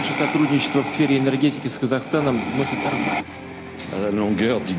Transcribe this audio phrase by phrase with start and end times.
[0.00, 2.78] Наше сотрудничество в сфере энергетики с Казахстаном носит
[3.92, 4.74] La longueur du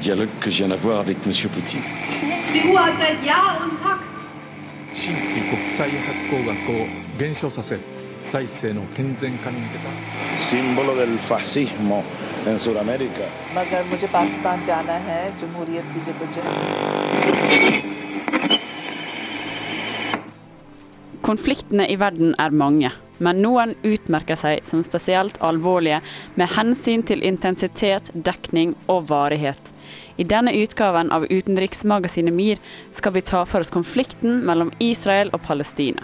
[21.21, 22.91] Konfliktene i verden er mange
[23.21, 26.01] men noen utmerker seg som spesielt alvorlige
[26.35, 29.71] med hensyn til intensitet, dekning og varighet.
[30.17, 32.59] I denne utgaven av utenriksmagasinet MIR
[32.97, 36.03] skal vi ta for oss konflikten mellom Israel og Palestina.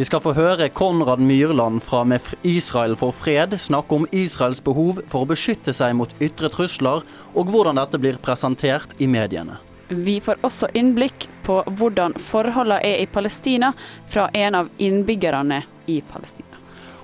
[0.00, 5.02] Vi skal få høre Konrad Myrland fra Med Israel for fred snakke om Israels behov
[5.10, 7.04] for å beskytte seg mot ytre trusler,
[7.36, 9.58] og hvordan dette blir presentert i mediene.
[9.90, 13.74] Vi får også innblikk på hvordan forholdene er i Palestina
[14.08, 16.49] fra en av innbyggerne i Palestina.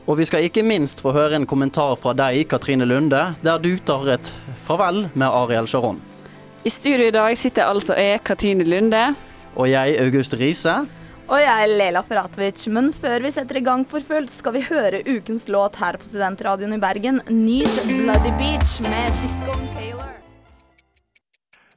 [0.07, 3.73] Og vi skal ikke minst få høre en kommentar fra deg, Katrine Lunde, der du
[3.83, 4.29] tar et
[4.63, 5.99] farvel med Ariel Sharon.
[6.63, 9.03] I studio i dag sitter altså jeg, Katrine Lunde.
[9.57, 10.77] Og jeg, August Riise.
[11.27, 15.03] Og jeg Lela Feratovic, men før vi setter i gang for fullt, skal vi høre
[15.11, 17.19] ukens låt her på Studentradioen i Bergen.
[17.27, 20.13] Nyt Bloody Beach med Disco Taylor.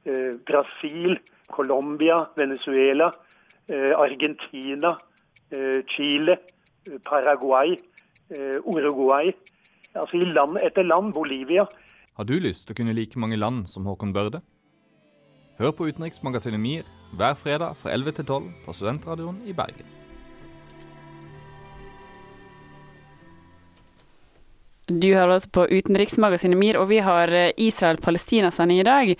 [0.06, 1.18] eh, Brasil,
[1.50, 3.10] Colombia, Venezuela,
[3.74, 4.94] eh, Argentina,
[5.56, 6.38] eh, Chile,
[6.86, 7.74] eh, Paraguay,
[8.64, 9.30] Uruguay.
[9.94, 11.66] Altså i land etter land, Bolivia.
[12.16, 14.42] Har du lyst til å kunne like mange land som Håkon Børde?
[15.60, 16.86] Hør på utenriksmagasinet MIR
[17.18, 19.88] hver fredag fra 11 til 12 på Studentradioen i Bergen.
[24.90, 29.12] Du hører også på utenriksmagasinet MIR, og vi har eh, Israel-Palestina-sending i dag.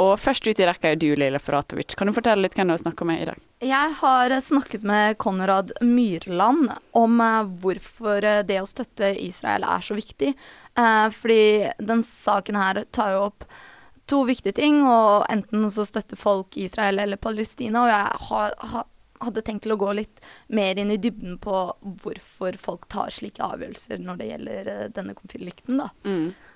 [0.00, 1.98] Og først ut i rekka er du, Leila Foratovic.
[1.98, 3.47] Kan du fortelle litt hvem du har snakka med i dag?
[3.58, 9.82] Jeg har snakket med Konrad Myrland om eh, hvorfor eh, det å støtte Israel er
[9.82, 10.30] så viktig.
[10.78, 13.48] Eh, fordi den saken her tar jo opp
[14.08, 18.84] to viktige ting, og enten så støtter folk Israel eller Palestina, og jeg
[19.26, 20.22] hadde tenkt til å gå litt
[20.54, 25.82] mer inn i dybden på hvorfor folk tar slike avgjørelser når det gjelder denne konflikten,
[25.82, 25.90] da.
[26.06, 26.47] Eh,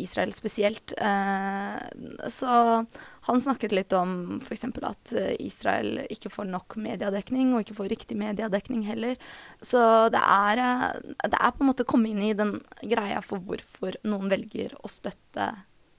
[0.00, 0.94] Israel spesielt.
[0.96, 2.84] Eh, så
[3.24, 4.64] han snakket litt om f.eks.
[4.82, 9.20] at eh, Israel ikke får nok mediedekning, og ikke får riktig mediedekning heller.
[9.60, 9.82] Så
[10.14, 10.86] det er, eh,
[11.28, 14.74] det er på en måte å komme inn i den greia for hvorfor noen velger
[14.80, 15.52] å støtte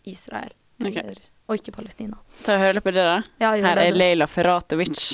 [0.09, 1.31] Israel, eller, okay.
[1.47, 2.19] og ikke Palestina.
[2.43, 3.21] Ta og Hør litt på det, da.
[3.39, 4.01] Ja, Her det, er.
[4.03, 5.05] Leila Feratovic.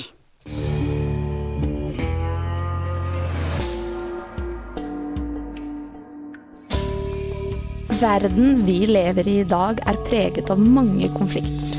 [8.00, 11.74] Verden vi lever i i dag er preget av mange konflikter.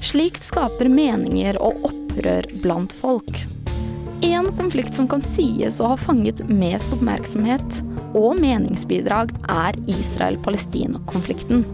[0.00, 3.36] Slikt skaper meninger og opprør blant folk.
[4.24, 7.82] En konflikt som kan sies å ha fanget mest oppmerksomhet
[8.16, 11.66] og meningsbidrag, er Israel-Palestina-konflikten.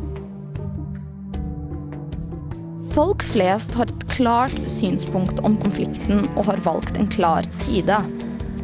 [2.99, 8.03] Folk flest har et klart synspunkt om konflikten og har valgt en klar side.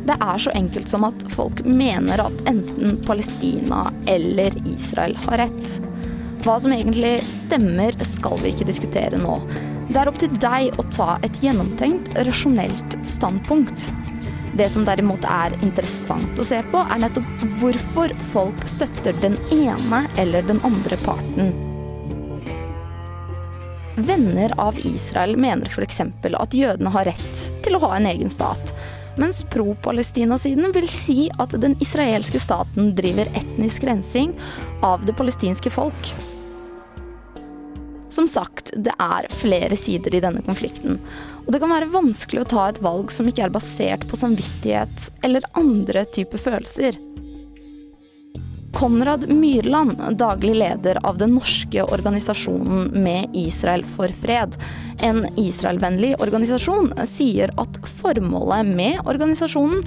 [0.05, 5.79] Det er så enkelt som at folk mener at enten Palestina eller Israel har rett.
[6.45, 9.39] Hva som egentlig stemmer, skal vi ikke diskutere nå.
[9.89, 13.87] Det er opp til deg å ta et gjennomtenkt, rasjonelt standpunkt.
[14.55, 20.05] Det som derimot er interessant å se på, er nettopp hvorfor folk støtter den ene
[20.21, 21.55] eller den andre parten.
[23.97, 26.01] Venner av Israel mener f.eks.
[26.05, 28.75] at jødene har rett til å ha en egen stat,
[29.21, 34.35] mens pro-Palestina-siden vil si at den israelske staten driver etnisk rensing
[34.83, 36.13] av det palestinske folk.
[38.15, 41.01] Som sagt, det er flere sider i denne konflikten,
[41.45, 45.09] og det kan være vanskelig å ta et valg som ikke er basert på samvittighet
[45.27, 47.01] eller andre typer følelser.
[48.75, 54.57] Konrad Myrland, daglig leder av den norske organisasjonen Med Israel for fred,
[55.03, 59.85] en Israel-vennlig organisasjon, sier at formålet med organisasjonen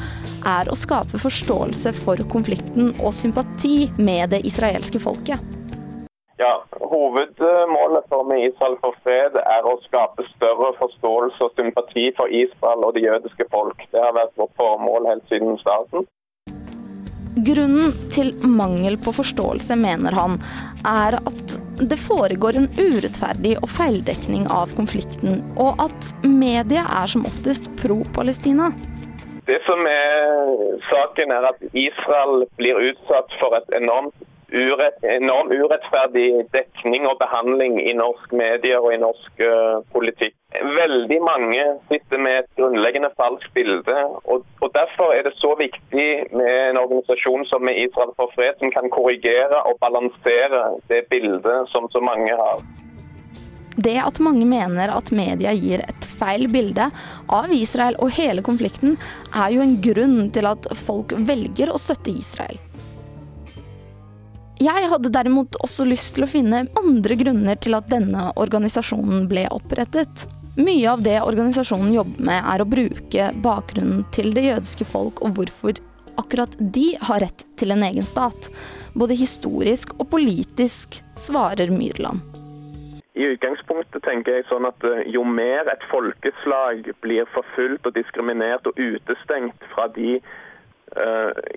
[0.48, 5.44] er å skape forståelse for konflikten og sympati med det israelske folket.
[6.40, 12.32] Ja, Hovedmålet for Med Israel for fred er å skape større forståelse og sympati for
[12.32, 13.82] Israel og det jødiske folk.
[13.92, 16.08] Det har vært vårt formål helt siden starten.
[17.46, 20.38] Grunnen til mangel på forståelse, mener han,
[20.90, 27.28] er at det foregår en urettferdig og feildekning av konflikten, og at media er som
[27.30, 28.72] oftest pro-Palestina.
[29.48, 30.50] Det som er
[30.90, 34.16] saken er at Israel blir utsatt for et enormt
[34.52, 40.36] urett, enorm urettferdig dekning og behandling i norsk medier og i norsk uh, politikk.
[40.64, 43.98] Veldig mange sitter med et grunnleggende falskt bilde.
[44.24, 48.56] Og, og, Derfor er det så viktig med en organisasjon som er Israel for fred,
[48.62, 52.64] som kan korrigere og balansere det bildet som så mange har.
[53.78, 56.88] Det at mange mener at media gir et feil bilde
[57.30, 58.96] av Israel og hele konflikten,
[59.36, 62.58] er jo en grunn til at folk velger å støtte Israel.
[64.58, 69.44] Jeg hadde derimot også lyst til å finne andre grunner til at denne organisasjonen ble
[69.54, 70.24] opprettet.
[70.58, 75.38] Mye av det organisasjonen jobber med, er å bruke bakgrunnen til det jødiske folk og
[75.38, 75.78] hvorfor
[76.18, 78.50] akkurat de har rett til en egen stat.
[78.98, 82.26] Både historisk og politisk, svarer Myrland.
[83.18, 88.66] I utgangspunktet tenker jeg sånn at eh, jo mer et folkeslag blir forfulgt og diskriminert
[88.70, 90.18] og utestengt fra de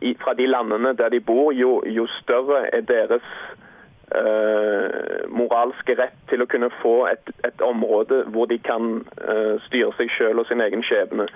[0.03, 3.25] i, fra de landene der de bor, jo, jo større er deres
[4.15, 9.95] uh, moralske rett til å kunne få et, et område hvor de kan uh, styre
[9.99, 11.29] seg selv og sin egen skjebne.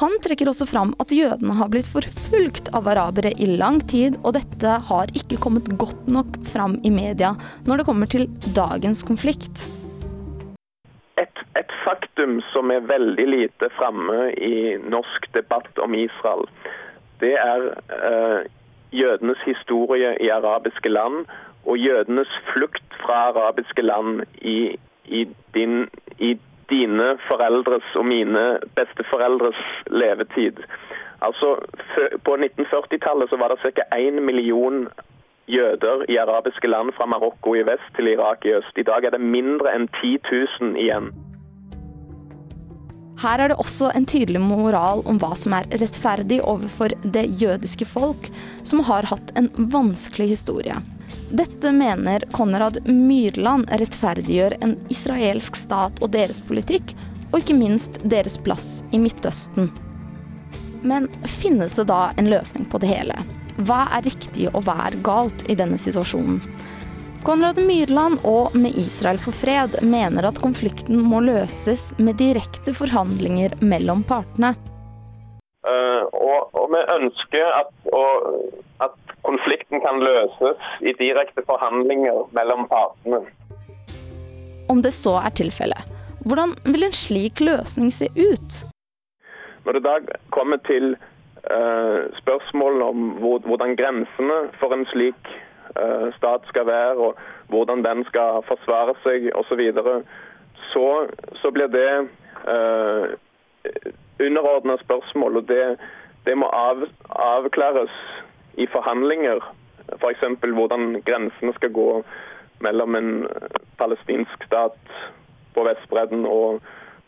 [0.00, 4.34] Han trekker også fram at jødene har blitt forfulgt av arabere i lang tid, og
[4.34, 7.36] dette har ikke kommet godt nok fram i media
[7.68, 8.26] når det kommer til
[8.56, 9.68] dagens konflikt
[11.55, 11.55] et
[11.86, 16.46] faktum som er veldig lite framme i norsk debatt om Israel,
[17.22, 17.70] det er
[18.10, 18.40] eh,
[18.92, 21.24] jødenes historie i arabiske land
[21.66, 25.24] og jødenes flukt fra arabiske land i, i,
[25.54, 25.88] din,
[26.18, 26.36] i
[26.70, 28.44] dine foreldres og mine
[28.78, 29.58] besteforeldres
[29.90, 30.62] levetid.
[31.20, 31.56] Altså,
[32.24, 33.82] På 1940-tallet så var det ca.
[33.96, 34.88] 1 million
[35.48, 38.78] jøder i arabiske land fra Marokko i vest til Irak i øst.
[38.78, 40.18] I dag er det mindre enn 10
[40.60, 41.12] 000 igjen.
[43.16, 47.88] Her er det også en tydelig moral om hva som er rettferdig overfor det jødiske
[47.88, 48.28] folk,
[48.62, 50.76] som har hatt en vanskelig historie.
[51.32, 56.92] Dette mener Konrad Myrland rettferdiggjør en israelsk stat og deres politikk,
[57.32, 59.72] og ikke minst deres plass i Midtøsten.
[60.86, 61.08] Men
[61.40, 63.16] finnes det da en løsning på det hele?
[63.66, 66.42] Hva er riktig og hva er galt i denne situasjonen?
[67.26, 73.56] Konrad Myrland og Med Israel for fred mener at konflikten må løses med direkte forhandlinger
[73.66, 74.52] mellom partene.
[75.66, 78.28] Uh, og, og, vi ønsker at, og,
[78.86, 78.94] at,
[79.26, 83.24] konflikten kan løses i direkte forhandlinger mellom partene.
[84.70, 85.82] Om det så er tilfellet,
[86.22, 88.60] hvordan vil en slik løsning se ut?
[89.66, 89.96] Når det da
[90.30, 95.45] kommer til uh, spørsmål om hvor, hvordan grensene for en slik Eh,
[96.16, 97.16] stat skal være, og
[97.48, 100.00] hvordan den skal forsvare seg osv., så,
[100.72, 100.86] så
[101.42, 101.90] så blir det
[102.48, 103.06] uh,
[104.20, 105.36] underordna spørsmål.
[105.36, 105.78] og Det,
[106.26, 107.92] det må av, avklares
[108.54, 109.42] i forhandlinger.
[110.00, 110.24] F.eks.
[110.40, 112.02] For hvordan grensene skal gå
[112.60, 113.12] mellom en
[113.78, 114.78] palestinsk stat
[115.54, 116.60] på Vestbredden og,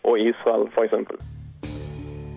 [0.04, 1.37] og Israel, f.eks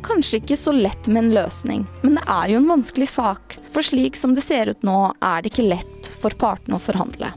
[0.05, 3.57] kanskje ikke så lett med en løsning, men det er jo en vanskelig sak.
[3.71, 7.31] For slik som det ser ut nå, er det ikke lett for partene å forhandle.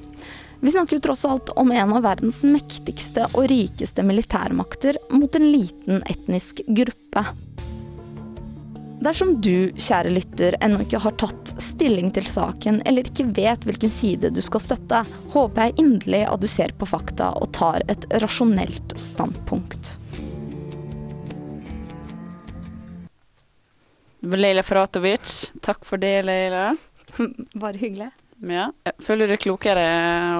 [0.65, 5.51] Vi snakker jo tross alt om en av verdens mektigste og rikeste militærmakter mot en
[5.53, 7.25] liten etnisk gruppe.
[9.05, 13.93] Dersom du, kjære lytter, ennå ikke har tatt stilling til saken, eller ikke vet hvilken
[13.93, 15.03] side du skal støtte,
[15.35, 19.99] håper jeg inderlig at du ser på fakta og tar et rasjonelt standpunkt.
[24.25, 26.73] Leila Fratovic, takk for det, Leila.
[27.63, 28.11] Bare hyggelig.
[28.45, 28.69] Ja.
[29.05, 29.85] Føler du deg klokere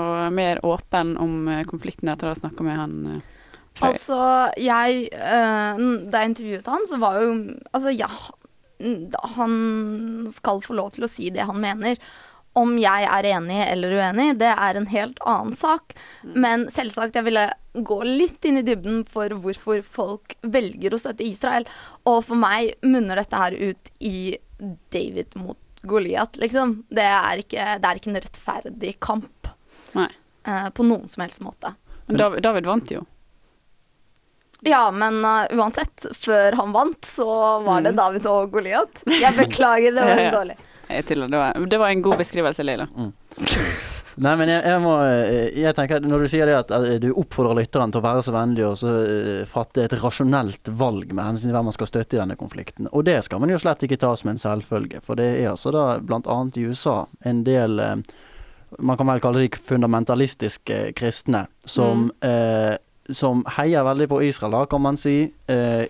[0.01, 2.97] og mer åpen om eh, konflikten etter å ha snakka med han?
[3.75, 3.89] Frøy?
[3.89, 4.19] altså,
[4.61, 7.33] jeg uh, Da jeg intervjuet han, så var jo
[7.75, 8.11] Altså, ja.
[9.39, 9.57] Han
[10.31, 11.99] skal få lov til å si det han mener.
[12.59, 15.95] Om jeg er enig eller uenig, det er en helt annen sak.
[16.23, 16.35] Mm.
[16.45, 21.27] Men selvsagt, jeg ville gå litt inn i dybden for hvorfor folk velger å støtte
[21.27, 21.67] Israel.
[22.07, 24.37] Og for meg munner dette her ut i
[24.95, 26.79] David mot Goliat, liksom.
[26.89, 29.51] Det er ikke, det er ikke en rettferdig kamp.
[29.99, 30.11] Nei.
[30.49, 31.75] Uh, på noen som helst måte.
[32.07, 33.03] Men David, David vant jo.
[34.65, 37.27] Ja, men uh, uansett, før han vant, så
[37.65, 37.99] var det mm.
[38.01, 39.03] David og Goliat.
[39.09, 40.33] Jeg beklager, det var ja, ja.
[40.39, 40.57] dårlig.
[40.85, 42.87] Det var, det var, en god beskrivelse, Leila.
[42.97, 43.13] Mm.
[44.23, 47.09] Nei, men jeg, jeg, må eh, Jeg tenker Når du sier det at eh, du
[47.19, 51.25] oppfordrer lytteren til å være så vennlig og så uh, fatte et rasjonelt valg med
[51.25, 53.83] hensyn til hvem man skal støtte i denne konflikten, og det skal man jo slett
[53.85, 55.01] ikke ta som en selvfølge.
[55.05, 56.37] For det er altså da bl.a.
[56.55, 57.97] i USA en del uh,
[58.79, 62.31] Man kan vel kalle de fundamentalistiske kristne som mm.
[62.31, 62.75] uh,
[63.15, 65.27] som heier veldig på Israel, da, kan man si.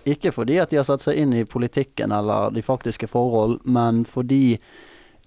[0.03, 4.01] ikke fordi at de har satt seg inn i politikken eller de faktiske forhold, men
[4.03, 4.57] fordi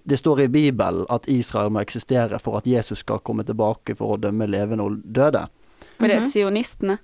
[0.09, 4.15] det står i Bibelen at Israel må eksistere for at Jesus skal komme tilbake for
[4.15, 5.45] å dømme levende og døde.
[5.99, 6.31] Men det er Mhm.
[6.31, 6.97] sionistene.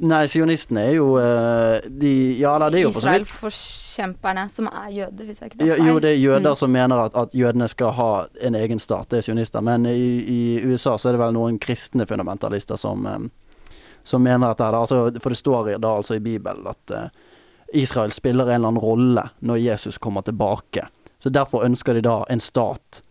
[0.00, 4.48] Nei, sionistene er jo eh, de Ja, eller det er jo for så vidt Israelsforkjemperne,
[4.50, 5.86] som er jøder, hvis jeg ikke tar Jo, feil.
[5.90, 6.56] jo, det er jøder Mm.
[6.56, 9.60] som mener at, at jødene skal ha en egen stat, det er sionister.
[9.60, 13.18] Men i, i USA så er det vel noen kristne fundamentalister som, eh,
[14.04, 17.08] som mener at det er altså, For det står da altså i Bibelen at eh,
[17.74, 20.88] Israel spiller en eller annen rolle når Jesus kommer tilbake.
[21.20, 23.02] Så derfor ønsker de da en stat.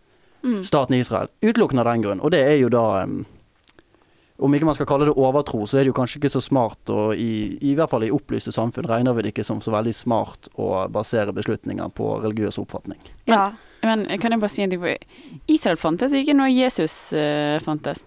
[0.42, 0.62] Mm.
[0.64, 1.28] Staten Israel.
[1.42, 2.22] Utelukkende av den grunn.
[2.24, 3.22] Og det er jo da um,
[4.40, 6.80] om ikke man skal kalle det overtro, så er det jo kanskje ikke så smart,
[6.88, 9.92] og i, i hvert fall i opplyste samfunn regner vi det ikke som så veldig
[9.94, 13.00] smart å basere beslutninger på religiøs oppfatning.
[13.28, 13.50] Ja.
[13.84, 14.82] Men kan jeg bare si en ting?
[15.48, 18.04] Israel fantes ikke når Jesus uh, fantes.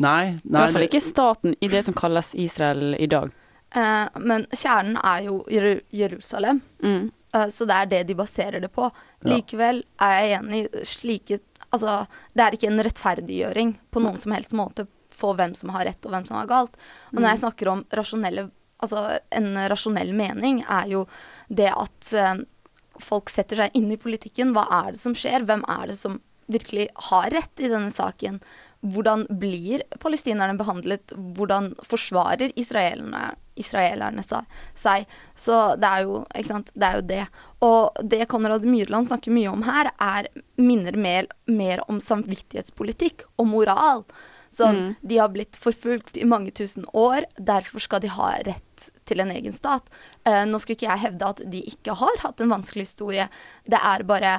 [0.00, 3.32] Nei, nei, I hvert fall ikke staten i det som kalles Israel i dag.
[3.76, 7.10] Eh, men kjernen er jo Jeru Jerusalem, Mm.
[7.34, 8.88] Eh, så det er det de baserer det på.
[9.28, 12.02] Likevel er jeg enig i slike Altså,
[12.36, 14.84] det er ikke en rettferdiggjøring på noen som helst måte
[15.16, 16.74] for hvem som har rett og hvem som har galt.
[17.14, 18.50] Og når jeg snakker om rasjonelle
[18.82, 18.98] Altså,
[19.30, 21.04] en rasjonell mening er jo
[21.46, 22.40] det at eh,
[22.98, 24.50] folk setter seg inn i politikken.
[24.56, 25.44] Hva er det som skjer?
[25.46, 26.16] Hvem er det som
[26.50, 28.40] virkelig har rett i denne saken?
[28.82, 31.14] Hvordan blir palestinerne behandlet?
[31.14, 35.06] Hvordan forsvarer israelerne, israelerne seg?
[35.34, 36.72] Så det er, jo, ikke sant?
[36.74, 37.22] det er jo det.
[37.62, 40.28] Og det Konrad Myrland snakker mye om her, er,
[40.60, 44.06] minner mer, mer om samvittighetspolitikk og moral.
[44.52, 44.94] Sånn, Mm.
[45.00, 49.30] De har blitt forfulgt i mange tusen år, derfor skal de ha rett til en
[49.32, 49.88] egen stat.
[50.28, 53.28] Eh, nå skal ikke jeg hevde at de ikke har hatt en vanskelig historie.
[53.64, 54.34] Det er bare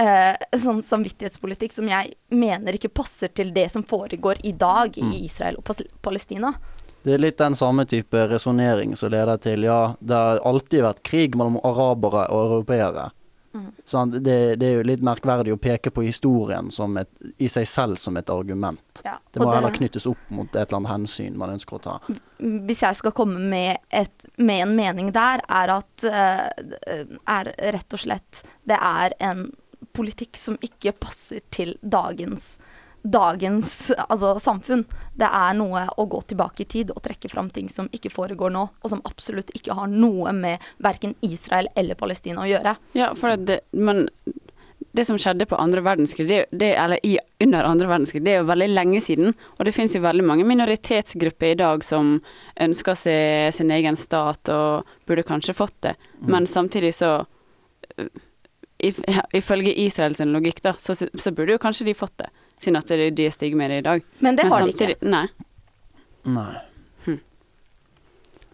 [0.00, 5.24] eh, sånn samvittighetspolitikk som jeg mener ikke passer til det som foregår i dag i
[5.26, 5.68] Israel og
[6.00, 6.54] Palestina.
[7.02, 11.02] Det er litt den samme type resonnering som leder til ja, det har alltid vært
[11.06, 13.08] krig mellom arabere og europeere.
[13.52, 13.70] Mm.
[13.84, 17.10] Sånn, det, det er jo litt merkverdig å peke på historien som et,
[17.42, 19.02] i seg selv som et argument.
[19.02, 21.82] Ja, Det må det, heller knyttes opp mot et eller annet hensyn man ønsker å
[21.82, 21.96] ta.
[22.38, 27.02] hvis jeg skal komme med, et, med en mening der, er at eh,
[27.40, 29.48] er rett og slett Det er en
[29.96, 32.52] politikk som ikke passer til dagens
[33.02, 34.84] dagens altså, samfunn.
[35.16, 38.52] Det er noe å gå tilbake i tid og trekke fram ting som ikke foregår
[38.54, 42.76] nå, og som absolutt ikke har noe med verken Israel eller Palestina å gjøre.
[42.98, 44.08] Ja, for det, men
[44.92, 48.40] det som skjedde på andre verdenskrig, det, det, eller i, under andre verdenskrig, det er
[48.40, 49.34] jo veldig lenge siden.
[49.58, 52.16] Og det finnes jo veldig mange minoritetsgrupper i dag som
[52.60, 55.94] ønsker seg sin egen stat og burde kanskje fått det.
[56.26, 57.20] Men samtidig så
[57.98, 58.10] øh,
[59.36, 62.30] Ifølge Israels logikk, da, så, så burde jo kanskje de fått det.
[62.60, 64.02] Siden at det, de er stygge med det i dag.
[64.20, 65.14] Men det har de samtidig, ikke.
[65.14, 65.26] Nei.
[66.24, 66.58] Nei.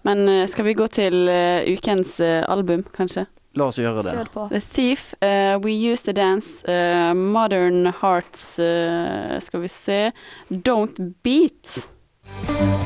[0.07, 3.27] Men øh, skal vi gå til øh, ukens øh, album, kanskje?
[3.57, 4.13] La oss gjøre det.
[4.13, 4.49] Kjør på.
[4.53, 10.13] The Thief, uh, We Used to Dance, uh, Modern Hearts, uh, skal vi se
[10.53, 12.86] Don't Beat.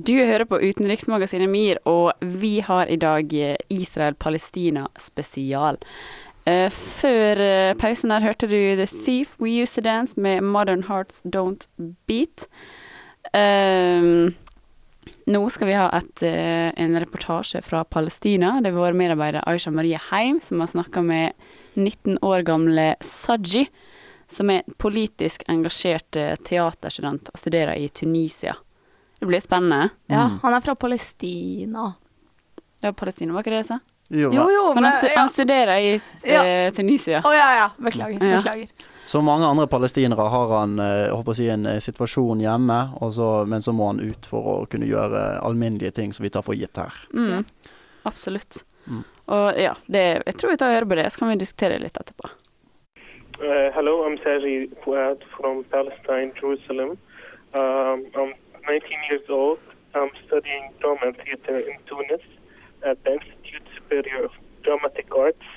[0.00, 5.76] Du hører på utenriksmagasinet MIR, og vi har i dag eh, Israel-Palestina spesial.
[6.48, 10.86] Eh, før eh, pausen der hørte du The Thief, We Used to Dance med Modern
[10.88, 11.66] Hearts Don't
[12.08, 12.46] Beat.
[13.36, 14.30] Ehm,
[15.28, 18.54] nå skal vi ha et, en reportasje fra Palestina.
[18.62, 21.36] Det er vår medarbeider Aisha Marie Heim som har snakka med
[21.74, 23.66] 19 år gamle Saji,
[24.30, 28.56] som er politisk engasjert teaterstudent og studerer i Tunisia.
[29.20, 29.90] Det blir spennende.
[30.08, 30.38] Ja, Mm.
[30.42, 31.90] han er fra Palestina.
[32.80, 33.78] Ja, Palestina, var ikke det jeg sa?
[34.10, 35.18] Jo, Jo, jo, Men han, men stu ja.
[35.20, 35.90] han studerer i
[36.24, 37.20] eh, Tunisia.
[37.22, 37.66] Å ja, ja.
[37.78, 38.24] Beklager.
[38.24, 38.40] Ja.
[38.40, 38.70] Beklager.
[39.04, 43.12] Som mange andre palestinere har han eh, håper å si, en eh, situasjon hjemme, og
[43.14, 46.42] så, men så må han ut for å kunne gjøre alminnelige ting som vi tar
[46.46, 46.94] for gitt her.
[47.14, 47.44] Mm,
[48.08, 48.64] absolutt.
[48.86, 49.04] Mm.
[49.30, 51.78] Og ja, det, jeg tror vi tar og hører på det, så kan vi diskutere
[51.78, 52.32] litt etterpå.
[53.40, 56.96] Uh, hello, I'm Saji Fuad from Palestine, Jerusalem.
[57.54, 58.34] Um, I'm
[58.66, 59.58] 19 years old.
[59.94, 62.24] I'm studying drama and theater in Tunis
[62.82, 65.48] at the Institute Superior of Dramatic Arts.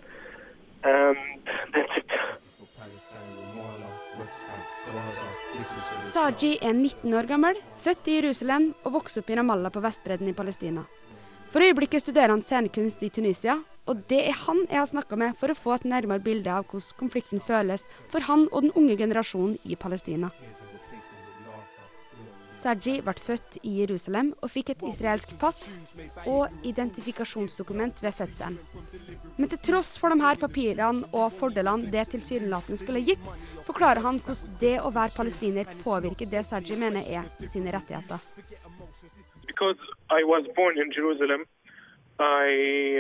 [0.84, 1.42] And
[1.74, 2.12] that's it.
[6.14, 10.30] Saji er 19 år gammel, født i Jerusalem og vokste opp i Ramallah på Vestbredden
[10.30, 10.84] i Palestina.
[11.52, 15.36] For øyeblikket studerer han scenekunst i Tunisia, Og det er han jeg har snakka med
[15.40, 18.96] for å få et nærmere bilde av hvordan konflikten føles for han og den unge
[18.98, 20.30] generasjonen i Palestina.
[22.64, 25.66] Saji ble født i Jerusalem og fikk et israelsk pass
[26.24, 28.56] og identifikasjonsdokument ved fødselen.
[29.38, 33.34] Men til tross for de her papirene og fordelene det tilsynelatende skulle gitt,
[33.68, 38.24] forklarer han hvordan det å være palestiner påvirker det Saji mener er sine rettigheter.
[39.48, 39.80] Because
[40.10, 41.44] I was born in Jerusalem,
[42.20, 42.48] I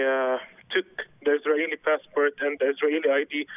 [0.03, 0.38] uh,
[0.74, 3.48] took the Israeli passport ID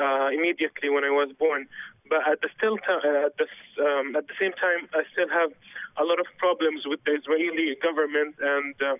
[0.00, 1.68] uh, immediately when I was born.
[2.10, 3.46] But at the still ti- uh, at the
[3.86, 5.50] um, at the same time, I still have
[5.96, 8.96] a lot of problems with the Israeli government and uh,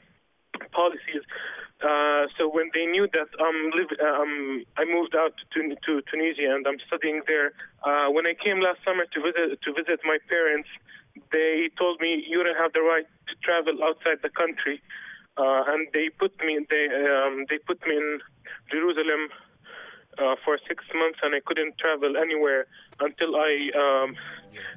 [0.72, 1.26] policies.
[1.82, 6.54] Uh, so when they knew that I'm live, um, I moved out to, to Tunisia
[6.54, 7.52] and I'm studying there.
[7.82, 10.68] Uh, when I came last summer to visit to visit my parents,
[11.32, 14.80] they told me you don't have the right to travel outside the country,
[15.36, 18.20] uh, and they put me they um, they put me in
[18.70, 19.32] Jerusalem
[20.18, 22.66] uh, for six months, and I couldn't travel anywhere
[23.00, 24.16] until I um,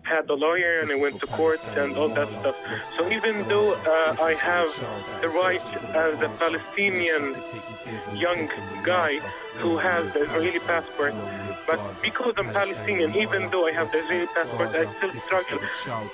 [0.04, 2.56] had a lawyer and I went to court and all that stuff.
[2.98, 4.70] So even though uh, I have
[5.22, 5.62] the right
[5.96, 7.36] as a Palestinian
[8.16, 8.50] young
[8.84, 9.20] guy
[9.58, 11.14] who has the Israeli passport,
[11.68, 15.60] but because I'm Palestinian, even though I have the Israeli passport, I still struggle.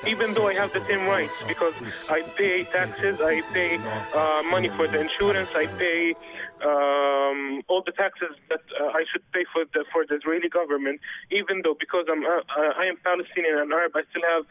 [0.08, 1.74] Even though I have the same rights, because
[2.10, 3.78] I pay taxes, I pay
[4.14, 6.16] uh, money for the insurance, I pay
[6.64, 11.02] um, all the taxes that uh, I should pay for the for the Israeli government.
[11.32, 14.46] Even though because I'm uh, I am Palestinian and Arab, I still have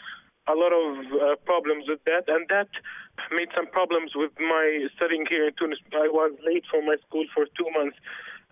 [0.48, 2.68] a lot of uh, problems with that, and that
[3.32, 5.78] made some problems with my studying here in Tunis.
[5.92, 7.96] I was late for my school for two months,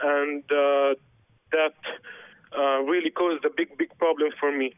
[0.01, 0.95] and uh,
[1.53, 1.79] that
[2.57, 4.75] uh, really caused a big, big problem for me.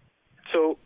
[0.53, 0.79] So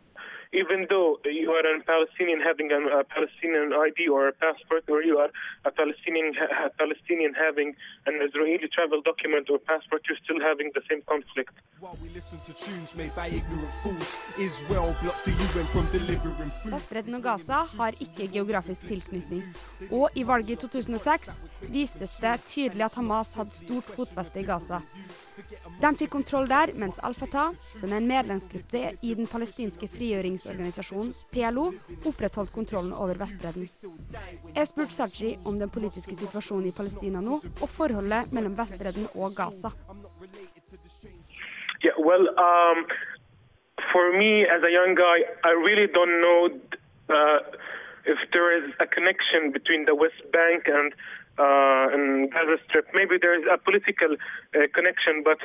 [0.53, 5.01] even though you are a Palestinian having a, a Palestinian ID or a passport, or
[5.03, 5.31] you are
[5.65, 6.27] a Palestinian
[6.67, 11.53] a Palestinian having an Israeli travel document or passport, you're still having the same conflict.
[11.79, 16.51] While we listen to tunes made by ignorant fools, Israel blocked the UN from delivering
[16.61, 16.71] food.
[16.73, 19.43] Vestbredden og Gaza har ikke geografisk tilknytning.
[19.91, 21.31] Og i valget i 2006
[21.73, 24.79] vistes det tydelig at Hamas hadde stort fotfeste i Gaza.
[25.81, 31.65] De fikk kontroll der, mens Al-Fatah, som er en medlemsgruppe i den palestinske frigjøringsorganisasjonen PLO,
[32.09, 33.67] opprettholdt kontrollen over Vestbredden.
[34.55, 39.35] Jeg spurte Saji om den politiske situasjonen i Palestina nå, og forholdet mellom Vestbredden og
[39.37, 39.73] Gaza.
[41.83, 42.85] Yeah, well, um,
[43.91, 46.47] for me as a young guy, I really don't know
[47.09, 47.39] uh,
[48.05, 50.93] if there is a connection between the West Bank and
[51.37, 52.87] uh, and Gaza Strip.
[52.93, 55.39] Maybe there is a political uh, connection, but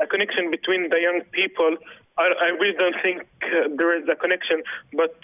[0.00, 1.76] a connection between the young people.
[2.18, 4.62] I, I really don't think uh, there is a connection,
[4.92, 5.14] but.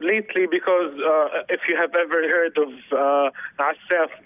[0.00, 3.30] Lately because uh, if you have ever heard of uh,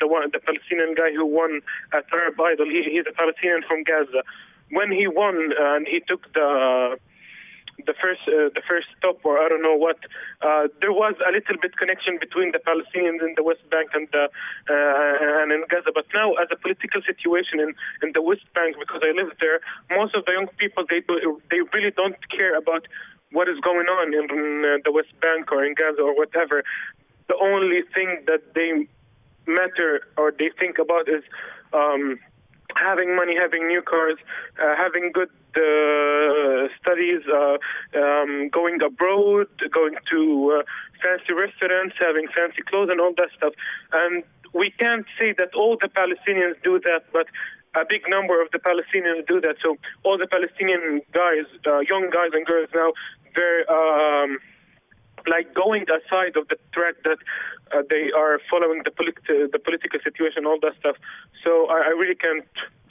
[0.01, 1.63] the one, the Palestinian guy who won
[1.95, 4.23] at Arab Idol, he, he's a Palestinian from Gaza.
[4.71, 6.99] When he won and he took the
[7.87, 9.99] the first uh, the first stop or I don't know what,
[10.41, 14.09] uh, there was a little bit connection between the Palestinians in the West Bank and
[14.13, 14.25] the,
[14.71, 15.91] uh, and in Gaza.
[15.95, 19.61] But now, as a political situation in, in the West Bank, because I live there,
[19.91, 22.87] most of the young people they do, they really don't care about
[23.33, 24.25] what is going on in
[24.65, 26.63] uh, the West Bank or in Gaza or whatever.
[27.29, 28.87] The only thing that they
[29.47, 31.23] matter or they think about is
[31.73, 32.19] um,
[32.77, 34.17] having money, having new cars,
[34.61, 37.59] uh, having good uh, studies, uh,
[37.99, 40.63] um, going abroad, going to uh,
[41.03, 43.53] fancy restaurants, having fancy clothes, and all that stuff.
[43.93, 47.27] And we can't say that all the Palestinians do that, but
[47.75, 49.57] a big number of the Palestinians do that.
[49.63, 52.93] So all the Palestinian guys, uh, young guys and girls now,
[53.35, 54.39] they're um,
[55.29, 57.19] like going aside of the threat that
[57.73, 60.97] uh, they are following the, polit- the political situation, all that stuff.
[61.45, 62.45] So I, I really can't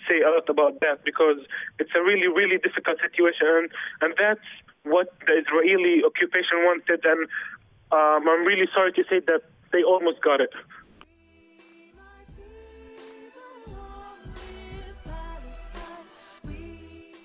[0.09, 1.37] say a lot about that because
[1.79, 3.69] it's a really, really difficult situation, and,
[4.01, 4.47] and that's
[4.83, 7.05] what the Israeli occupation wanted.
[7.05, 7.27] And
[7.91, 9.41] um, I'm really sorry to say that
[9.71, 10.53] they almost got it.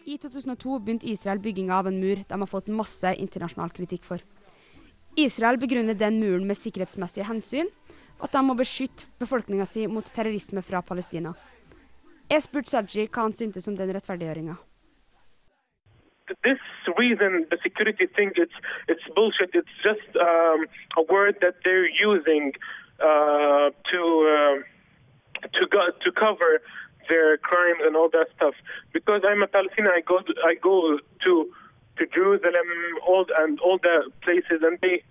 [0.07, 4.23] I 2002 begynte Israel bygginga av en mur de har fått masse internasjonal kritikk for.
[5.17, 7.69] Israel begrunner den muren med sikkerhetsmessige hensyn,
[8.21, 11.33] og at de må beskytte befolkninga si mot terrorisme fra Palestina.
[12.31, 14.57] Jeg spurte Saji hva han syntes om den rettferdiggjøringa.
[16.43, 16.59] this
[16.99, 19.51] reason, the security thing, it's it's bullshit.
[19.55, 22.53] It's just um, a word that they're using
[23.01, 24.03] uh, to
[24.37, 26.61] uh, to go, to cover
[27.09, 28.55] their crimes and all that stuff.
[28.93, 31.53] Because I'm a Palestinian, I go to, I go to
[31.99, 32.69] to Jerusalem,
[33.07, 35.03] all and all the places, and they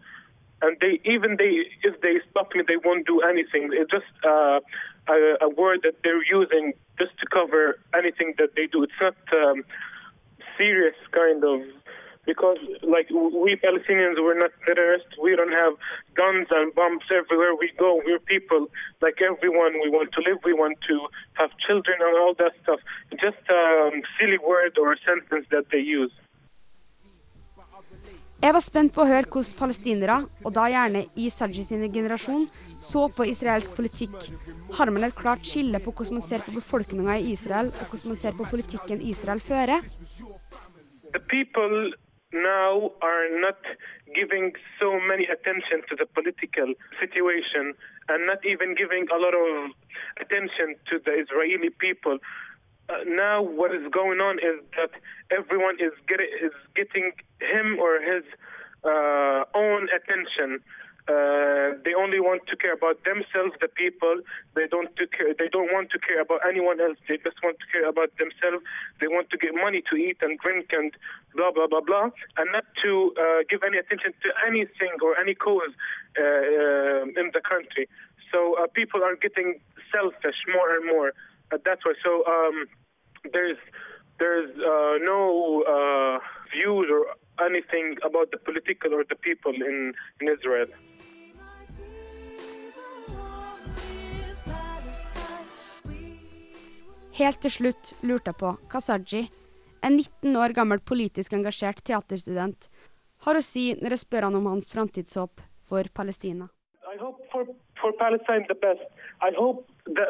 [0.62, 3.69] and they even they if they stop me, they won't do anything.
[3.74, 4.60] It's just uh,
[5.08, 8.84] a, a word that they're using just to cover anything that they do.
[8.84, 9.63] It's not um,
[10.58, 11.62] serious kind of
[12.26, 15.13] because like we Palestinians we're not terrorists.
[15.21, 15.74] We don't have
[16.15, 18.02] guns and bombs everywhere we go.
[18.06, 18.67] We're people
[19.02, 19.74] like everyone.
[19.84, 20.39] We want to live.
[20.43, 22.80] We want to have children and all that stuff.
[23.21, 26.12] Just a um, silly word or a sentence that they use.
[28.43, 32.48] Jeg var spent på å høre hvordan palestinere, og da gjerne i Saji sin generasjon,
[32.84, 34.15] så på israelsk politikk.
[34.78, 38.13] Har man et klart skille på hvordan man ser på befolkninga i Israel, og hvordan
[38.13, 39.82] man ser på politikken Israel fører?
[42.36, 43.62] Now are not
[44.13, 47.74] giving so many attention to the political situation
[48.10, 49.71] and not even giving a lot of
[50.19, 52.19] attention to the Israeli people.
[52.88, 54.91] Uh, now what is going on is that
[55.32, 58.24] everyone is, get, is getting him or his
[58.84, 60.62] uh, own attention.
[61.08, 64.21] Uh, they only want to care about themselves, the people.
[64.56, 66.98] They don't care, they don't want to care about anyone else.
[67.08, 68.63] They just want to care about themselves.
[69.00, 70.91] They want to get money to eat and drink and
[71.36, 75.36] blah blah blah blah, and not to uh, give any attention to anything or any
[75.36, 75.74] cause
[76.17, 77.88] uh, uh, in the country.
[78.32, 79.62] So people are getting
[79.93, 81.13] selfish more and more.
[81.52, 81.94] Uh, that's why.
[82.04, 82.66] So um,
[83.34, 83.58] there's
[84.20, 86.20] there's uh, no uh,
[86.54, 87.06] views or
[87.46, 90.68] anything about the political or the people in, in Israel.
[97.16, 99.22] Helt til slutt lurte jeg på hva Saji,
[99.88, 102.68] en 19 år gammel politisk engasjert teaterstudent,
[103.24, 106.50] har å si når jeg spør han om hans framtidshåp for Palestina.
[106.92, 107.48] I hope for,
[107.80, 108.84] for Palestine the best.
[109.26, 110.10] I hope that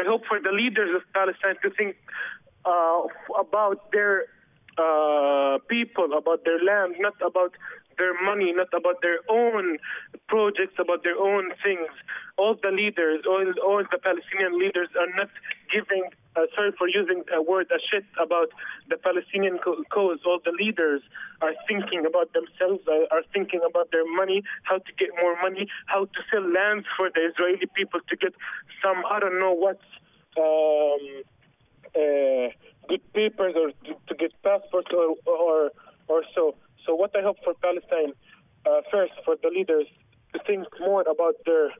[0.00, 1.96] I hope for the leaders of Palestine to think
[2.64, 3.02] uh,
[3.38, 4.26] about their
[4.76, 7.52] uh, people, about their land, not about
[7.98, 9.78] their money, not about their own
[10.28, 11.88] projects, about their own things.
[12.36, 15.30] All the leaders, all, all the Palestinian leaders are not
[15.72, 16.04] giving,
[16.36, 18.48] uh, sorry for using a word, a shit about
[18.88, 20.18] the Palestinian co- cause.
[20.26, 21.02] All the leaders
[21.40, 25.66] are thinking about themselves, are, are thinking about their money, how to get more money,
[25.86, 28.34] how to sell lands for the Israeli people to get
[28.82, 29.80] some, I don't know what,
[30.36, 31.22] um,
[31.96, 32.48] uh,
[32.88, 35.70] good papers or to, to get passports or, or,
[36.08, 36.54] or so.
[36.86, 38.12] So what I hope for Palestine,
[38.66, 39.86] uh, first for the leaders
[40.32, 41.70] to think more about their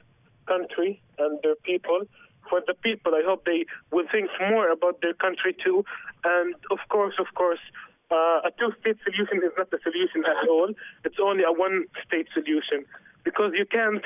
[0.46, 2.02] country and their people.
[2.50, 5.84] For the people, I hope they will think more about their country too.
[6.24, 7.60] And of course, of course,
[8.10, 10.72] uh, a two-state solution is not the solution at all.
[11.04, 12.86] It's only a one-state solution
[13.24, 14.04] because you can't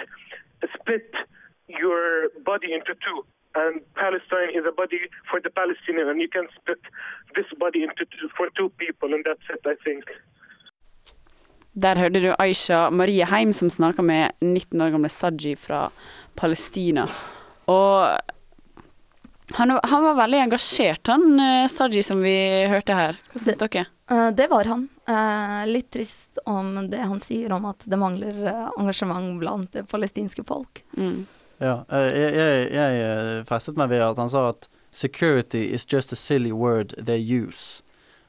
[0.74, 1.08] split
[1.68, 3.24] your body into two.
[3.54, 5.00] And Palestine is a body
[5.30, 6.80] for the Palestinian, and you can split
[7.36, 10.04] this body into two, for two people, and that's it, I think.
[11.74, 15.90] Der hørte du Aisha Marie Heim som snakker med 19 år gamle Saji fra
[16.36, 17.06] Palestina.
[17.72, 18.32] Og
[19.56, 22.36] han, han var veldig engasjert, han eh, Saji som vi
[22.70, 23.18] hørte her.
[23.32, 23.86] Hva syns dere?
[24.10, 24.86] Eh, det var han.
[25.08, 28.42] Eh, litt trist om det han sier om at det mangler
[28.78, 30.84] engasjement blant det palestinske folk.
[30.96, 31.24] Mm.
[31.62, 36.16] Ja, jeg, jeg, jeg festet meg ved at han sa at 'security is just a
[36.16, 37.82] silly word they use'.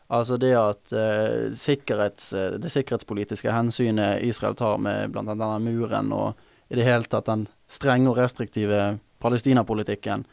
[0.07, 6.37] Altså det at eh, sikkerhets, det sikkerhetspolitiske hensynet Israel tar med annet denne muren og
[6.69, 10.27] i det hele tatt den strenge og restriktive Palestina-politikken,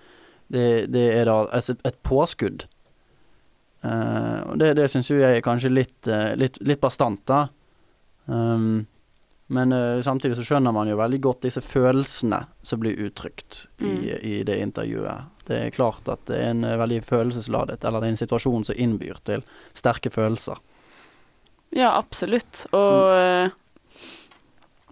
[0.50, 2.66] det, det er da et, et påskudd.
[3.80, 7.46] Uh, det, det syns jo jeg er kanskje litt, uh, litt, litt bastant, da.
[8.26, 8.82] Um,
[9.50, 13.88] men uh, samtidig så skjønner man jo veldig godt disse følelsene som blir uttrykt i,
[13.88, 14.02] Mm.
[14.22, 15.30] i det intervjuet.
[15.48, 18.78] Det er klart at det er en veldig følelsesladet, eller det er en situasjon som
[18.78, 19.42] innbyr til
[19.74, 20.60] sterke følelser.
[21.74, 22.66] Ja, absolutt.
[22.74, 23.50] Og eh,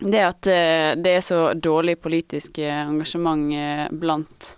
[0.00, 4.54] det at eh, det er så dårlig politisk eh, engasjement eh, blant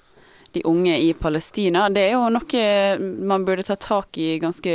[0.53, 2.62] de unge i Palestina, det er jo noe
[3.22, 4.72] man burde ta tak i ganske,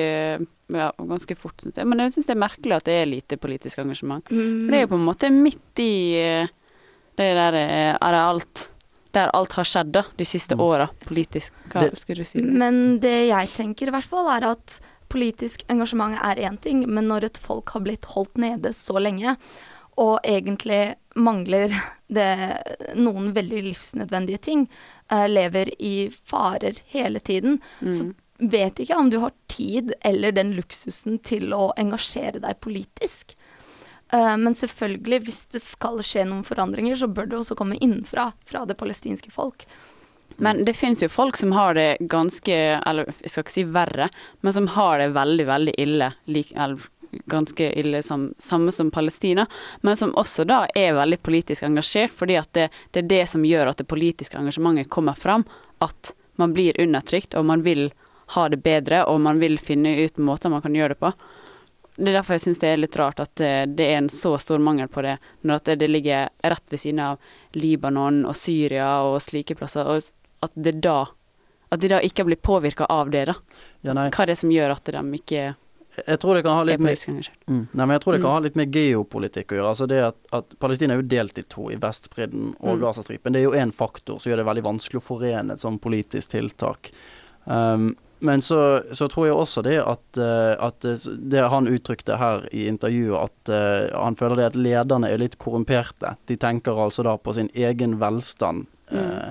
[0.72, 1.90] ja, ganske fort, syns jeg.
[1.92, 4.32] Men jeg syns det er merkelig at det er lite politisk engasjement.
[4.32, 4.70] Mm.
[4.70, 5.92] Det er jo på en måte midt i
[7.16, 8.70] det der er alt
[9.16, 11.54] Der alt har skjedd da, de siste åra politisk.
[11.72, 12.42] Hva skulle du si?
[12.44, 14.80] Men det jeg tenker i hvert fall, er at
[15.12, 19.36] politisk engasjement er én ting, men når et folk har blitt holdt nede så lenge,
[19.98, 21.72] og egentlig mangler
[22.12, 22.30] det
[22.96, 24.68] noen veldig livsnødvendige ting,
[25.12, 28.16] eh, lever i farer hele tiden, så Mm.
[28.52, 33.36] vet ikke om du har tid eller den luksusen til å engasjere deg politisk.
[34.12, 38.34] Eh, men selvfølgelig, hvis det skal skje noen forandringer, så bør det også komme innenfra,
[38.46, 39.66] fra det palestinske folk.
[40.38, 42.52] Men det finnes jo folk som har det ganske
[42.86, 44.10] Eller jeg skal ikke si verre,
[44.42, 46.14] men som har det veldig, veldig ille.
[46.28, 46.76] Like, eller
[47.32, 49.46] ganske ille som, samme som Palestina,
[49.82, 53.46] men som også da er veldig politisk engasjert, fordi at det, det er det som
[53.46, 55.46] gjør at det politiske engasjementet kommer fram,
[55.84, 57.90] at man blir undertrykt, og man vil
[58.36, 61.12] ha det bedre, og man vil finne ut måter man kan gjøre det på.
[61.96, 64.34] Det er derfor jeg syns det er litt rart at det, det er en så
[64.42, 65.16] stor mangel på det,
[65.48, 67.22] når det, ligger rett ved siden av
[67.56, 71.06] Libanon og Syria og slike plasser, og at det da
[71.74, 73.34] At de da ikke blir påvirka av det, da.
[73.82, 73.94] Ja.
[73.94, 75.56] Hva er det som gjør at de ikke
[76.08, 76.98] Jeg tror det kan ha litt med,
[77.48, 77.68] mm.
[77.74, 78.36] Nei, jeg tror det kan Mm.
[78.36, 79.70] ha litt med geopolitikk å gjøre.
[79.74, 82.82] Altså det at, at Palestina er jo delt i to, i Vestbredden og Mm.
[82.82, 83.34] Gazastripen.
[83.34, 86.30] Det er jo én faktor som gjør det veldig vanskelig å forene et sånn politisk
[86.36, 86.92] tiltak.
[87.46, 90.96] Um, men så, så tror jeg også det at, eh, at eh,
[91.30, 95.38] det han uttrykte her i intervjuet, at eh, han føler det at lederne er litt
[95.38, 96.16] korrumperte.
[96.26, 98.66] De tenker altså da på sin egen velstand.
[98.92, 99.30] eh,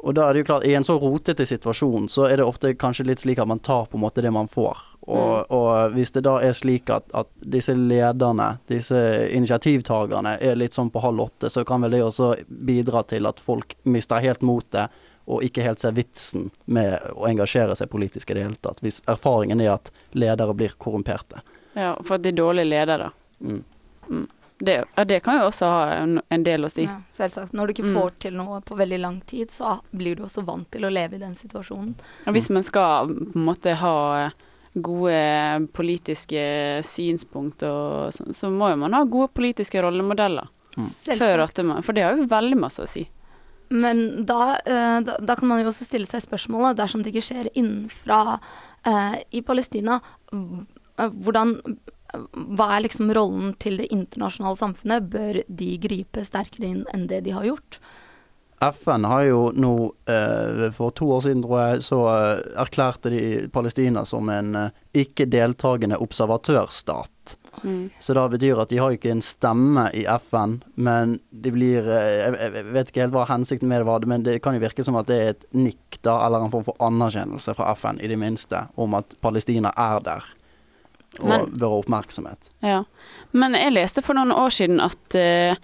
[0.00, 2.72] og da er det jo klart, I en så rotete situasjon så er det ofte
[2.78, 4.78] kanskje litt slik at man tar på en måte det man får.
[5.10, 8.96] Og, og hvis det da er slik at, at disse lederne, disse
[9.36, 13.42] initiativtakerne, er litt sånn på halv åtte, så kan vel det også bidra til at
[13.42, 14.88] folk mister helt motet
[15.30, 18.80] og ikke helt ser vitsen med å engasjere seg politisk i det hele tatt.
[18.82, 21.44] Hvis erfaringen er at ledere blir korrumperte.
[21.76, 23.12] Ja, for at de er dårlige ledere.
[23.44, 23.62] Mm.
[24.08, 24.26] Mm.
[24.60, 26.84] Det, ja, det kan jo også ha en, en del å si.
[26.84, 27.54] Ja, selvsagt.
[27.56, 27.94] Når du ikke Mm.
[27.96, 31.16] får til noe på veldig lang tid, så blir du også vant til å leve
[31.16, 31.94] i den situasjonen.
[32.26, 34.30] Og hvis man skal på en måte ha
[34.76, 36.42] gode politiske
[36.86, 40.46] synspunkt, og sånn, så må jo man ha gode politiske rollemodeller.
[40.76, 41.18] Selvsagt.
[41.18, 43.06] Før at det, for det har jo veldig masse å si.
[43.70, 47.26] Men da, eh, da, da kan man jo også stille seg spørsmålet, dersom det ikke
[47.28, 48.38] skjer innenfra
[48.86, 50.00] eh, i Palestina,
[50.34, 51.56] eh, hvordan
[52.34, 55.08] hva er liksom rollen til det internasjonale samfunnet?
[55.12, 57.80] Bør de gripe sterkere inn enn det de har gjort?
[58.60, 59.72] FN har jo nå,
[60.06, 64.74] eh, for to år siden tror jeg, så eh, erklærte de Palestina som en eh,
[65.00, 67.36] ikke-deltagende observatørstat.
[67.62, 67.88] Mm.
[68.00, 71.88] Så det betyr at de har jo ikke en stemme i FN, men de blir
[71.88, 74.98] jeg vet ikke helt hva hensikten med det var, men det kan jo virke som
[75.00, 78.20] at det er et nikk, da, eller en form for anerkjennelse fra FN, i det
[78.20, 80.28] minste, om at Palestina er der.
[81.18, 82.50] Og Men- bør ha oppmerksomhet.
[82.62, 82.84] Ja.
[83.32, 85.56] Men jeg leste for noen år siden at uh,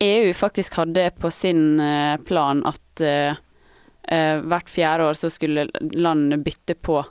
[0.00, 3.36] EU faktisk hadde på sin uh, plan at uh,
[4.08, 7.04] eh, hvert fjerde år så skulle landene bytte på.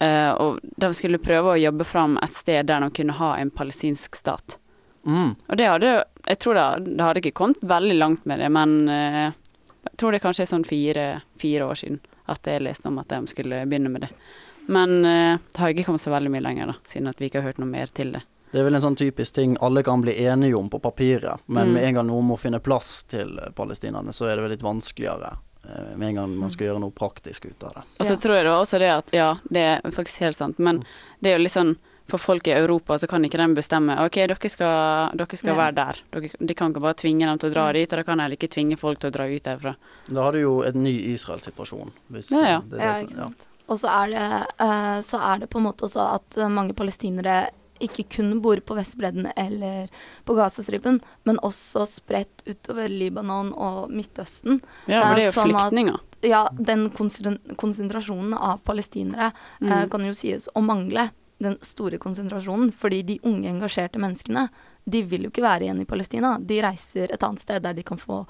[0.00, 3.50] eh, og de skulle prøve å jobbe fram et sted der de kunne ha en
[3.50, 4.58] palestinsk stat.
[5.06, 5.36] Mm.
[5.48, 8.88] Og det hadde Jeg tror det, det hadde ikke kommet veldig langt med det, men
[8.88, 9.32] eh,
[9.90, 11.06] jeg tror det kanskje er sånn fire,
[11.38, 12.00] fire år siden
[12.30, 14.10] at jeg leste om at de skulle begynne med det.
[14.66, 17.40] Men uh, det har ikke kommet så veldig mye lenger, da, siden at vi ikke
[17.42, 18.22] har hørt noe mer til det.
[18.52, 21.68] Det er vel en sånn typisk ting alle kan bli enige om på papiret, men
[21.68, 21.72] Mm.
[21.72, 24.62] med en gang noen må finne plass til eh, palestinerne, så er det vel litt
[24.62, 25.36] vanskeligere.
[25.64, 27.82] eh, Med en gang man skal gjøre noe praktisk ut av det.
[28.00, 30.84] Og så tror jeg da også det at ja, det er faktisk helt sant, men
[31.22, 31.76] det er jo litt sånn
[32.08, 35.56] for folk i Europa så kan ikke de bestemme OK, dere skal, dere skal Ja.
[35.56, 36.00] være der.
[36.12, 38.36] Dere, de kan ikke bare tvinge dem til å dra dit, og de kan heller
[38.36, 39.76] ikke tvinge folk til å dra ut derfra.
[40.12, 41.90] Da har du jo en ny Israel-situasjon.
[42.10, 42.60] Ja, ja.
[42.60, 43.38] Det, det Ja, ikke sant.
[43.38, 43.46] sant.
[43.72, 44.28] Og så er, det,
[44.60, 47.48] eh, så er det på en måte også at eh, mange palestinere
[47.82, 49.88] ikke kun bor på Vestbredden eller
[50.28, 54.60] på Gazastripen, men også spredt utover Libanon og Midtøsten.
[54.86, 55.72] Ja, for det er Eh, jo sånn at-
[56.22, 56.84] Ja, den
[57.58, 59.90] konsentrasjonen av palestinere eh, Mm.
[59.90, 61.10] kan jo sies å mangle.
[61.40, 62.70] Den store konsentrasjonen.
[62.72, 64.48] Fordi de unge, engasjerte menneskene,
[64.88, 66.38] de vil jo ikke være igjen i Palestina.
[66.38, 68.24] De reiser et annet sted der de kan få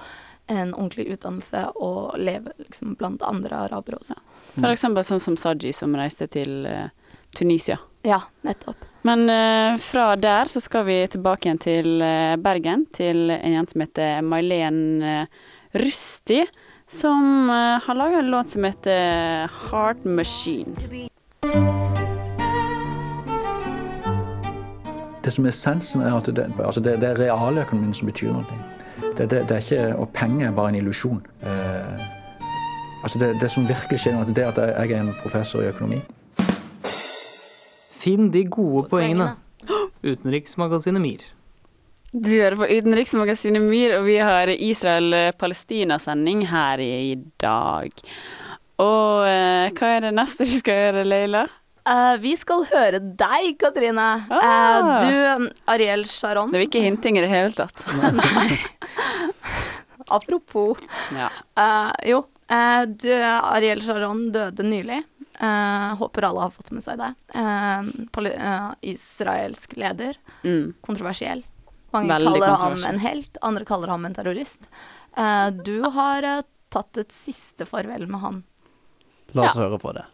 [0.46, 4.16] en ordentlig utdannelse og leve liksom, blant andre arabere også.
[4.56, 6.88] For eksempel sånn som Saji som reiste til uh,
[7.36, 7.78] Tunisia.
[8.06, 8.88] Ja, nettopp.
[9.06, 13.76] Men uh, fra der så skal vi tilbake igjen til uh, Bergen, til en jente
[13.76, 14.82] som heter Mailen
[15.72, 16.42] Rusti,
[16.92, 21.08] som har laga en låt som heter Heart Machine.
[25.22, 28.71] Det som er essensen, er at det, altså det, det er realøkonomien som betyr noe.
[29.22, 31.20] Det, det, det er ikke, og penger er bare en illusjon.
[31.46, 32.00] Eh,
[33.02, 35.68] altså det, det som virkelig skjer, nå, det er at jeg er en professor i
[35.70, 36.00] økonomi.
[38.02, 39.36] Finn de gode poengene.
[40.02, 41.22] Utenriksmagasinet MIR.
[42.12, 47.94] Du hører på Utenriksmagasinet MIR, og vi har Israel-Palestina-sending her i dag.
[48.82, 51.46] Og eh, hva er det neste vi skal gjøre, Leila?
[51.84, 54.04] Eh, vi skal høre deg, Katrine.
[54.30, 55.02] Eh, Ah.
[55.02, 56.50] du, Ariel Sharon.
[56.52, 57.82] Det var ikke hinting i det hele tatt.
[60.12, 60.76] Apropos.
[61.16, 61.28] Ja.
[61.56, 65.00] Uh, jo, eh, du, Ariel Sharon døde nylig.
[65.42, 67.08] Eh, håper alle har fått med seg det.
[68.92, 70.14] Israelsk leder.
[70.44, 70.74] Mm.
[70.84, 71.42] Kontroversiell.
[71.92, 74.60] Mange Veldig kaller ham en helt, andre kaller ham en terrorist.
[75.16, 76.22] Eh, du har
[76.72, 78.42] tatt et siste farvel med han.
[79.32, 79.62] La oss Ja.
[79.66, 80.04] høre på det.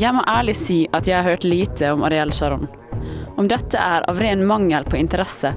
[0.00, 2.68] Jeg må ærlig si at jeg har hørt lite om Ariel Sharon.
[3.36, 5.50] Om dette er av ren mangel på interesse,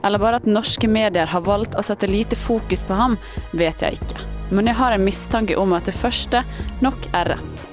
[0.00, 3.18] eller bare at norske medier har valgt å sette lite fokus på ham,
[3.52, 4.24] vet jeg ikke.
[4.56, 6.40] Men jeg har en mistanke om at det første
[6.80, 7.66] nok er rett.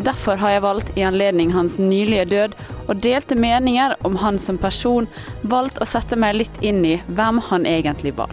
[0.00, 4.56] Derfor har jeg valgt i anledning hans nylige død og delte meninger om han som
[4.56, 5.10] person,
[5.42, 8.32] valgt å sette meg litt inn i hvem han egentlig var.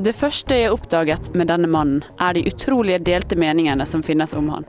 [0.00, 4.46] Det første jeg oppdaget med denne mannen, er de utrolige delte meningene som finnes om
[4.48, 4.64] han.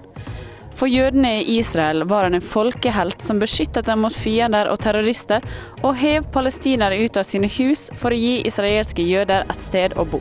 [0.75, 5.45] For jødene i Israel var han en folkehelt som beskyttet dem mot fiender og terrorister,
[5.85, 10.03] og hev palestinere ut av sine hus for å gi israelske jøder et sted å
[10.03, 10.19] bo.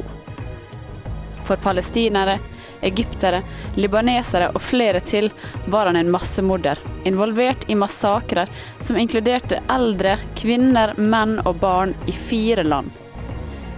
[1.49, 2.38] For palestinere,
[2.87, 3.42] egyptere,
[3.83, 5.33] libanesere og flere til
[5.66, 12.14] var han en massemorder, involvert i massakrer som inkluderte eldre, kvinner, menn og barn i
[12.14, 12.94] fire land.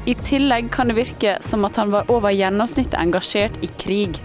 [0.07, 4.19] I tillegg kan det virke som at han var over gjennomsnittet engasjert i krig.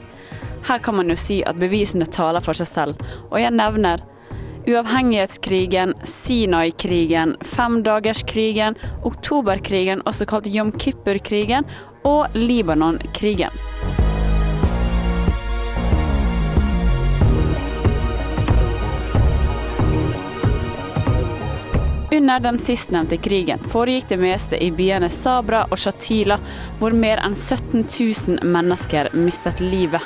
[0.66, 4.02] Her kan man jo si at bevisene taler for seg selv, og jeg nevner
[4.68, 8.76] uavhengighetskrigen, Sinai-krigen, femdagerskrigen,
[9.08, 11.70] oktoberkrigen, også kalt Jom Kippur-krigen,
[12.04, 13.54] og Libanon-krigen.
[22.18, 26.40] Under den sistnevnte krigen foregikk det meste i byene Sabra og Shatila,
[26.80, 30.02] hvor mer enn 17 000 mennesker mistet livet.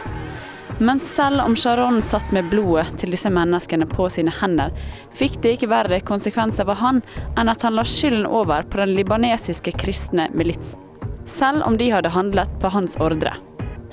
[0.83, 4.75] Men selv om Sharon satt med blodet til disse menneskene på sine hender,
[5.15, 6.99] fikk det ikke verre konsekvenser for han
[7.39, 10.83] enn at han la skylden over på den libanesiske kristne militsen.
[11.31, 13.37] Selv om de hadde handlet på hans ordre.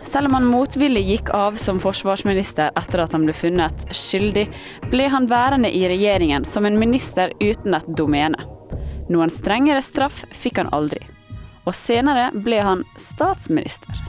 [0.09, 4.47] Selv om han motvillig gikk av som forsvarsminister etter at han ble funnet skyldig,
[4.89, 8.41] ble han værende i regjeringen som en minister uten et domene.
[9.13, 11.03] Noen strengere straff fikk han aldri.
[11.69, 14.01] Og senere ble han statsminister.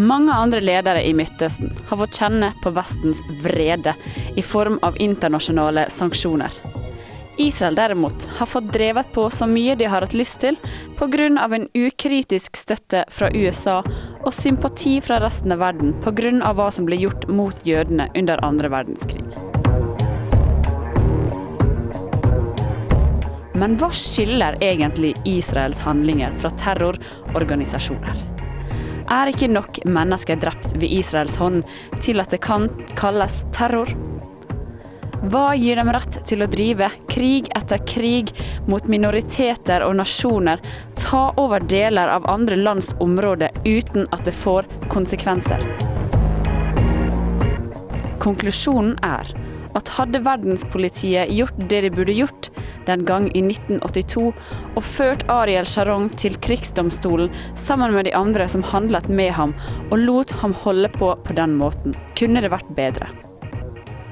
[0.00, 3.94] Mange andre ledere i Midtøsten har fått kjenne på Vestens vrede
[4.34, 6.79] i form av internasjonale sanksjoner.
[7.40, 10.58] Israel derimot har fått drevet på så mye de har hatt lyst til
[10.98, 11.28] pga.
[11.54, 13.82] en ukritisk støtte fra USA
[14.24, 16.52] og sympati fra resten av verden pga.
[16.52, 19.24] hva som ble gjort mot jødene under andre verdenskrig.
[23.54, 28.20] Men hva skiller egentlig Israels handlinger fra terrororganisasjoner?
[29.08, 31.64] Er ikke nok mennesker drept ved Israels hånd
[32.00, 34.09] til at det kan kalles terror?
[35.20, 38.30] Hva gir dem rett til å drive krig etter krig
[38.64, 40.62] mot minoriteter og nasjoner,
[40.96, 45.60] ta over deler av andre lands områder uten at det får konsekvenser?
[48.24, 49.28] Konklusjonen er
[49.76, 52.48] at hadde verdenspolitiet gjort det de burde gjort
[52.88, 54.26] den gang i 1982,
[54.72, 57.28] og ført Ariel Sharon til krigsdomstolen
[57.60, 59.52] sammen med de andre som handlet med ham,
[59.90, 63.12] og lot ham holde på på den måten, kunne det vært bedre.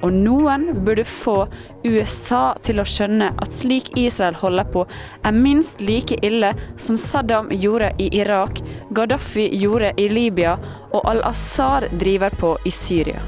[0.02, 1.48] Og noen burde få
[1.84, 4.84] USA til å skjønne at slik Israel holder på,
[5.26, 8.62] er minst like ille som Saddam gjorde i Irak,
[8.94, 10.56] Gaddafi gjorde i Libya
[10.92, 13.22] og al-Assad driver på i Syria.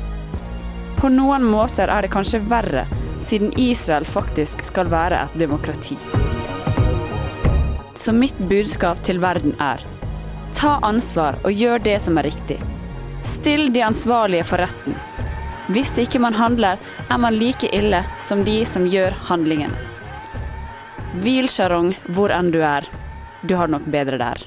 [1.00, 2.86] På noen måter er det kanskje verre,
[3.24, 5.96] siden Israel faktisk skal være et demokrati.
[7.94, 9.82] Så mitt budskap til verden er
[10.56, 12.58] ta ansvar og gjør det som er riktig.
[13.24, 14.96] Still de ansvarlige for retten.
[15.70, 19.70] Hvis ikke man handler, er man like ille som de som gjør handlingen.
[21.22, 22.88] Hvil, Sharon, hvor enn du er.
[23.46, 24.42] Du har det nok bedre der.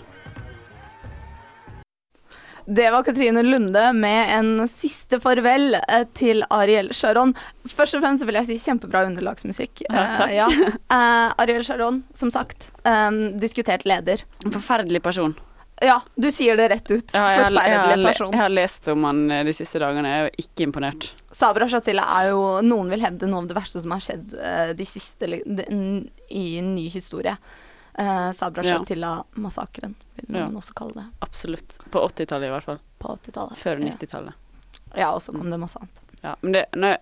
[2.66, 7.32] Det var Katrine Lunde med en siste farvel eh, til Ariel Sharon.
[7.68, 9.86] Først og fremst vil jeg si kjempebra underlagsmusikk.
[9.88, 10.28] Ja, takk.
[10.28, 10.52] Uh, ja.
[10.92, 14.24] uh, Ariel Sharon, som sagt, um, diskutert leder.
[14.44, 15.36] En forferdelig person.
[15.84, 17.12] Ja, du sier det rett ut.
[17.12, 18.32] Ja, jeg, Forferdelig jeg, jeg, person.
[18.32, 21.10] jeg har lest om han eh, de siste dagene, jeg er ikke imponert.
[21.36, 24.72] Sabra Shatila er jo Noen vil hevde noe av det verste som har skjedd eh,
[24.80, 25.66] de siste de,
[26.32, 27.36] i ny historie.
[27.94, 29.92] Uh, Sabra Shatila-massakren,
[30.24, 30.48] vil Ja.
[30.48, 31.04] man også kalle det.
[31.28, 31.76] Absolutt.
[31.94, 32.80] På 80-tallet i hvert fall.
[33.04, 33.60] På 80-tallet.
[33.60, 34.34] Før 90-tallet.
[34.96, 36.00] Ja, og så kom det masse annet.
[36.24, 36.98] Ja, men det, jeg,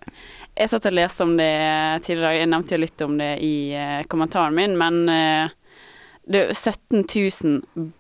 [0.57, 1.51] jeg satt og leste om det
[2.07, 5.53] tidligere, jeg nevnte jo litt om det i eh, kommentaren min, men eh,
[6.25, 7.91] det er 17 000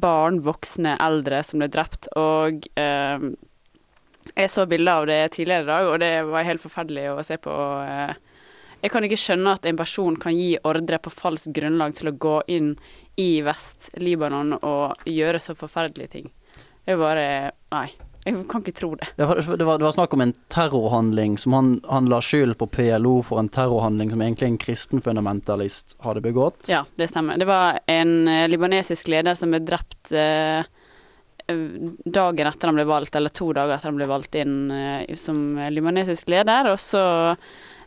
[0.00, 3.26] barn, voksne, eldre som ble drept, og eh,
[4.34, 7.36] jeg så bilder av det tidligere i dag, og det var helt forferdelig å se
[7.40, 7.52] på.
[7.84, 8.14] eh.
[8.82, 12.16] jeg kan ikke skjønne at en person kan gi ordre på falskt grunnlag til å
[12.16, 12.74] gå inn
[13.20, 16.32] i Vest-Libanon og gjøre så forferdelige ting.
[16.84, 17.28] Det er bare
[17.72, 17.88] Nei.
[18.24, 19.08] Jeg kan ikke tro det.
[19.18, 22.54] Det var, det, var, det var snakk om en terrorhandling som han, han la skyld
[22.60, 26.64] på PLO for en terrorhandling som egentlig en kristen fundamentalist hadde begått.
[26.72, 27.36] Ja, det stemmer.
[27.36, 30.64] Det var en eh, libanesisk leder som ble drept eh,
[32.04, 35.58] dagen etter han ble valgt, eller to dager etter han ble valgt inn eh, som
[35.70, 36.70] libanesisk leder.
[36.72, 37.04] Og så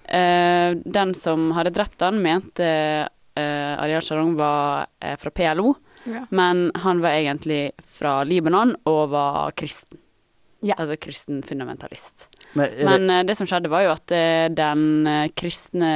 [0.05, 5.73] eh, Den som hadde drept han, mente eh, Ariel Sharon var eh, fra PLO,
[6.07, 6.21] Ja.
[6.29, 9.97] men han var egentlig fra Libanon og var kristen.
[10.59, 10.75] Ja.
[10.77, 12.27] Altså kristen fundamentalist.
[12.53, 12.85] Men, det...
[12.85, 15.91] Men det, eh, som skjedde, var jo at eh, den eh, kristne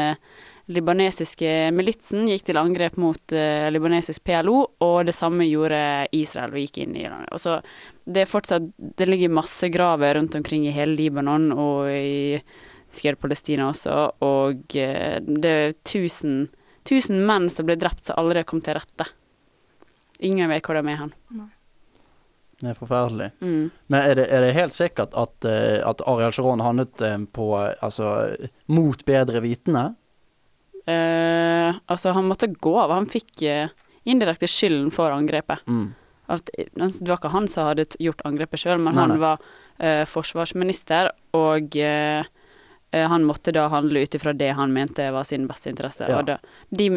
[0.71, 3.33] libanesiske militsen gikk til angrep mot
[3.73, 5.81] libanesisk PLO, og det samme gjorde
[6.15, 7.25] Israel og gikk inn i Iran.
[7.33, 7.57] Og så
[8.05, 12.39] det er fortsatt Det ligger masse graver rundt omkring i hele Libanon og i
[12.93, 16.45] sikkert Palestina også, og det er tusen,
[16.87, 19.09] tusen menn som ble drept som aldri kom til rette.
[20.23, 21.11] Ingen vet hvor de er hen.
[22.61, 23.29] Det er forferdelig.
[23.41, 23.71] Mm.
[23.91, 27.47] Men er det, er det helt sikkert at, eh, at Ariel Sharon handlet eh, på
[27.57, 28.11] eh, Altså
[28.71, 29.87] mot bedre vitende?
[30.85, 32.93] Eh, altså, han måtte gå av.
[32.93, 33.43] Han fikk
[34.09, 35.65] indirekte skylden for angrepet.
[35.69, 35.91] Mm.
[36.31, 39.21] At, det var ikke han som hadde gjort angrepet sjøl, men Nei, han nei.
[39.21, 39.41] var
[39.81, 42.29] eh, forsvarsminister, og eh,
[42.91, 46.07] han måtte da handle ut ifra det han mente var sin beste interesse.
[46.07, 46.19] Ja.
[46.19, 46.37] Og da,
[46.69, 46.89] de,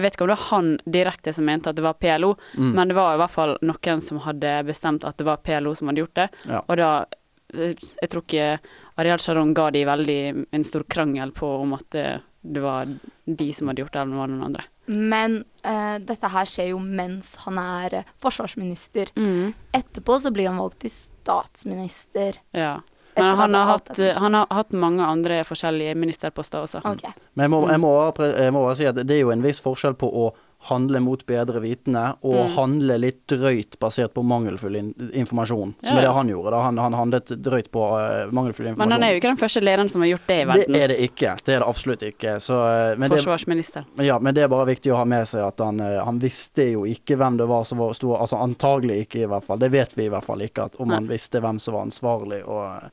[0.00, 2.72] jeg vet ikke om det var han direkte som mente at det var PLO, Mm.
[2.74, 5.88] men det var i hvert fall noen som hadde bestemt at det var PLO som
[5.92, 6.28] hadde gjort det.
[6.48, 6.62] Ja.
[6.66, 6.90] Og da
[7.54, 8.58] eh, Jeg tror ikke
[9.00, 12.86] Ariel Sharon ga de veldig en stor krangel på om at det, det var
[13.26, 14.64] de som hadde gjort det, eller om det var noen andre.
[14.90, 19.12] Men uh, dette her skjer jo mens han er eh, forsvarsminister.
[19.16, 19.52] Mm.
[19.72, 22.40] Etterpå så blir han valgt til statsminister.
[22.56, 22.80] Ja.
[23.16, 26.82] Men han har, hatt, han har hatt mange andre forskjellige ministerposter også.
[26.84, 27.10] Okay.
[27.34, 27.90] Men jeg må, jeg, må,
[28.30, 30.30] jeg må bare si at det er jo en viss forskjell på å
[30.68, 32.50] handle mot bedre vitende og Mm.
[32.54, 35.74] handle litt drøyt basert på mangelfull in informasjon.
[35.82, 36.50] Som Ja, er det han gjorde.
[36.50, 36.60] da.
[36.62, 38.76] Han, han handlet drøyt på uh, mangelfull informasjon.
[38.88, 40.72] Men han er jo ikke den første lederen som har gjort det i verden.
[40.72, 41.32] Det er det ikke.
[41.44, 42.34] Det er det absolutt ikke.
[42.44, 43.84] Så, eh, men, det, Forsvarsminister.
[43.96, 46.18] men ja, men det er bare viktig å ha med seg at han, eh, han
[46.20, 49.58] visste jo ikke hvem det var som var stor Altså antagelig ikke, i hvert fall.
[49.58, 52.42] Det vet vi i hvert fall ikke, at om han visste hvem som var ansvarlig.
[52.44, 52.90] Og,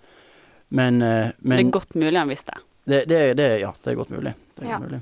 [0.69, 2.53] men, men det er godt mulig han visste.
[2.87, 4.33] det, det, det, ja, det er godt mulig.
[4.55, 4.79] Det er Ja.
[4.79, 5.01] godt mulig.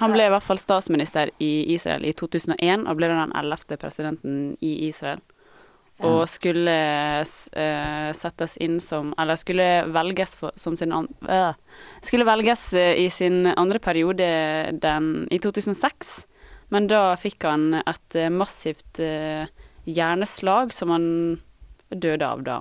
[0.00, 4.54] Han ble i hvert fall statsminister i Israel i 2001, og ble den ellevte presidenten
[4.60, 5.22] i Israel.
[6.04, 6.72] Og skulle
[7.56, 11.56] eh, settes inn som Eller skulle velges for, som sin an, uh,
[12.04, 14.26] Skulle velges eh, i sin andre periode
[14.76, 16.26] den, i 2006,
[16.68, 19.48] men da fikk han et massivt uh,
[19.88, 21.08] hjerneslag som han
[21.88, 22.60] døde av da.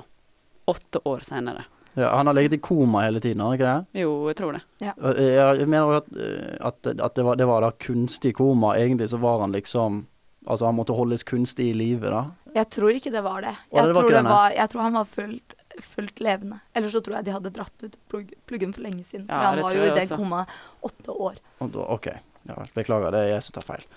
[0.71, 1.65] Åtte år senere.
[1.95, 4.01] Ja, han har ligget i koma hele tiden, har han ikke det?
[4.01, 4.61] Jo, jeg tror det.
[4.97, 8.73] Og, eh, Jeg mener at, eh, at, at det, var, det var da kunstig koma.
[8.75, 10.05] Egentlig så var han liksom
[10.47, 12.19] Altså han måtte holdes kunstig i live, da.
[12.53, 13.55] Jeg tror ikke det var det.
[13.55, 16.59] Å, Jeg, det var tror, det var, jeg tror han var fullt, fullt levende.
[16.77, 19.25] Eller så tror jeg de hadde dratt ut plugg, pluggen for lenge siden.
[19.25, 20.43] Ja, for han var jo i den det koma
[20.85, 21.39] åtte år.
[21.65, 22.11] Og da, OK.
[22.45, 22.59] Ja.
[22.77, 23.87] Beklager, det er jeg som tar feil.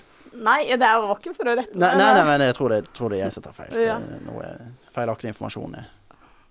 [0.41, 2.81] Nei, det var ikke for å rette meg, nei, nei nei, men jeg tror det,
[2.97, 3.71] tror det er jeg som tar feil.
[3.77, 4.51] Det er noe
[4.95, 5.77] feilaktig informasjon.
[5.83, 5.93] er-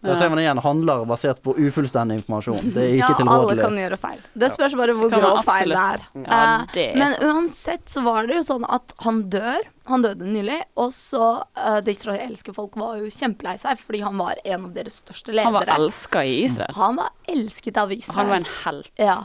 [0.01, 0.11] Ja.
[0.11, 2.67] Der ser man igjen handler basert på ufullstendig informasjon.
[2.75, 4.19] Det er ikke ja, alle kan gjøre feil.
[4.37, 6.03] Det spørs bare hvor grov feil det er.
[6.21, 6.41] Ja,
[6.73, 9.57] det Eh, er men uansett så var det jo sånn at han dør.
[9.89, 10.59] Han døde nylig.
[10.77, 14.77] Og så uh, Det israelske folk var jo kjempelei seg, fordi han var en av
[14.77, 15.49] deres største ledere.
[15.49, 16.77] Han var elska i Israel.
[16.77, 18.19] Han var elsket av Israel.
[18.21, 18.93] Han var en helt.
[19.01, 19.17] Ja.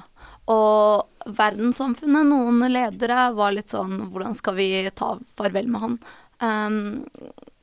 [0.53, 5.99] Og verdenssamfunnet, noen ledere, var litt sånn Hvordan skal vi ta farvel med han?
[6.43, 6.81] Um,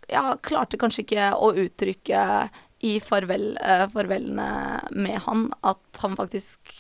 [0.09, 2.21] ja, klarte kanskje ikke å uttrykke
[2.79, 6.75] i farvel, eh, farvelene med han at han faktisk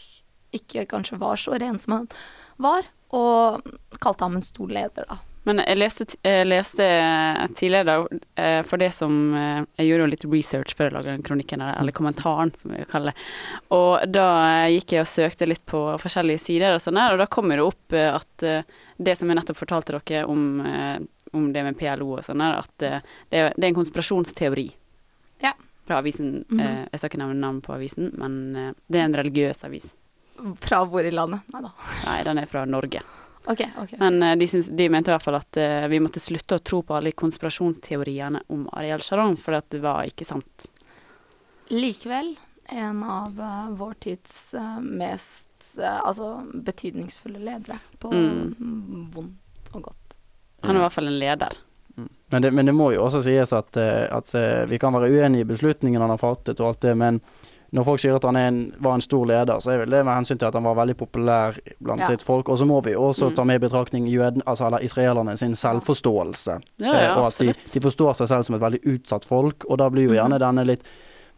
[0.55, 2.07] ikke kanskje var så ren som han
[2.57, 3.65] var, og
[4.01, 5.19] kalte ham en stor leder, da.
[5.47, 6.85] Men jeg leste, jeg leste
[7.57, 8.03] tidligere,
[8.37, 11.63] eh, for det som eh, Jeg gjorde jo litt research før jeg lagde den kronikken,
[11.63, 13.23] eller, kommentaren, som jeg kaller det.
[13.73, 14.27] Og da
[14.69, 17.65] gikk jeg og søkte litt på forskjellige sider og sånn der, og da kommer det
[17.65, 18.45] opp at
[18.99, 20.59] det som jeg nettopp fortalte dere om,
[21.33, 22.93] om det med PLO og sånn der, at det,
[23.31, 24.67] det er en konspirasjonsteori.
[25.41, 25.55] Ja.
[25.89, 26.43] Fra avisen.
[26.45, 26.59] Mhm.
[26.61, 29.87] eh, jeg skal ikke nevne navn på avisen, men eh, det er en religiøs avis.
[30.61, 31.41] Fra hvor i landet?
[31.51, 31.71] Nei da.
[32.05, 33.01] Nei, den er fra Norge.
[33.49, 33.97] Okay, okay, okay.
[33.99, 35.57] Men eh, de, syns, de mente i hvert fall at
[35.89, 40.27] vi måtte slutte å tro på alle konspirasjonsteoriene om Ariel Sharon, for det var ikke
[40.29, 40.69] sant.
[41.73, 42.35] Likevel
[42.69, 43.41] en av
[43.79, 44.35] vår tids
[44.85, 49.09] mest altså betydningsfulle ledere på Mm.
[49.13, 50.15] vondt og godt.
[50.63, 51.57] Han er i hvert fall en leder.
[52.31, 55.09] Men det, men det må jo også sies at, eh, at eh, vi kan være
[55.09, 57.21] uenige i beslutningen han har fattet og alt det, men
[57.71, 60.15] når folk sier at han en, var en stor leder, så er vel det med
[60.15, 62.07] hensyn til at han var veldig populær blant Ja.
[62.07, 62.49] sitt folk.
[62.49, 63.35] Og så må vi også Mm.
[63.35, 66.59] ta med i betraktning jøden, altså, israelerne sin selvforståelse.
[66.79, 69.65] Ja, ja, Eh, og at de, de forstår seg selv som et veldig utsatt folk,
[69.69, 70.83] og da blir jo gjerne denne litt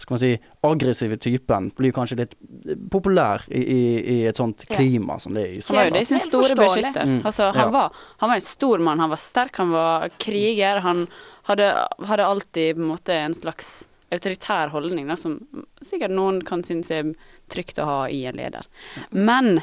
[0.02, 0.32] skal man si,
[0.68, 2.36] aggressive typen blir kanskje litt
[2.68, 3.82] eh, populær i, i,
[4.16, 4.76] i et sånt Ja.
[4.80, 7.06] klima som det er i Han var jo det de sin store beskytter.
[7.06, 7.22] Mm.
[7.26, 7.70] Altså, han, Ja.
[7.76, 10.82] var, han var en stor mann, han var sterk, han var kriger.
[10.82, 11.06] Han
[11.49, 11.70] hadde,
[12.10, 15.38] hadde alltid på en måte en slags autoritær holdning, da, som
[15.82, 17.14] sikkert noen kan synes er
[17.49, 18.66] trygt å ha i en leder.
[19.12, 19.62] Men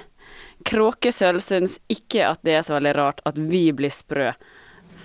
[0.64, 4.32] Kråkesølv syns ikke at det er så veldig rart at vi blir sprø.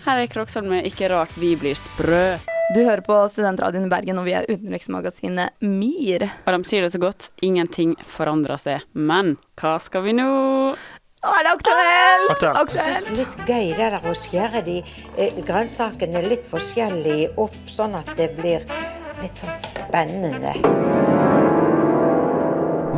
[0.08, 2.40] Her er Kråkesølv med Ikke rart vi blir sprø.
[2.72, 6.24] Du hører på Studentradioen i Bergen, og vi er utenriksmagasinet MIR.
[6.48, 8.86] Og de sier det så godt, ingenting forandrer seg.
[8.96, 10.28] Men hva skal vi nå?
[11.24, 12.76] Nå er det aktuelt!
[12.78, 17.98] Jeg synes litt gøy det der å skjære de eh, grønnsakene litt forskjellig opp, sånn
[18.00, 18.64] at det blir
[19.20, 20.56] litt sånn spennende.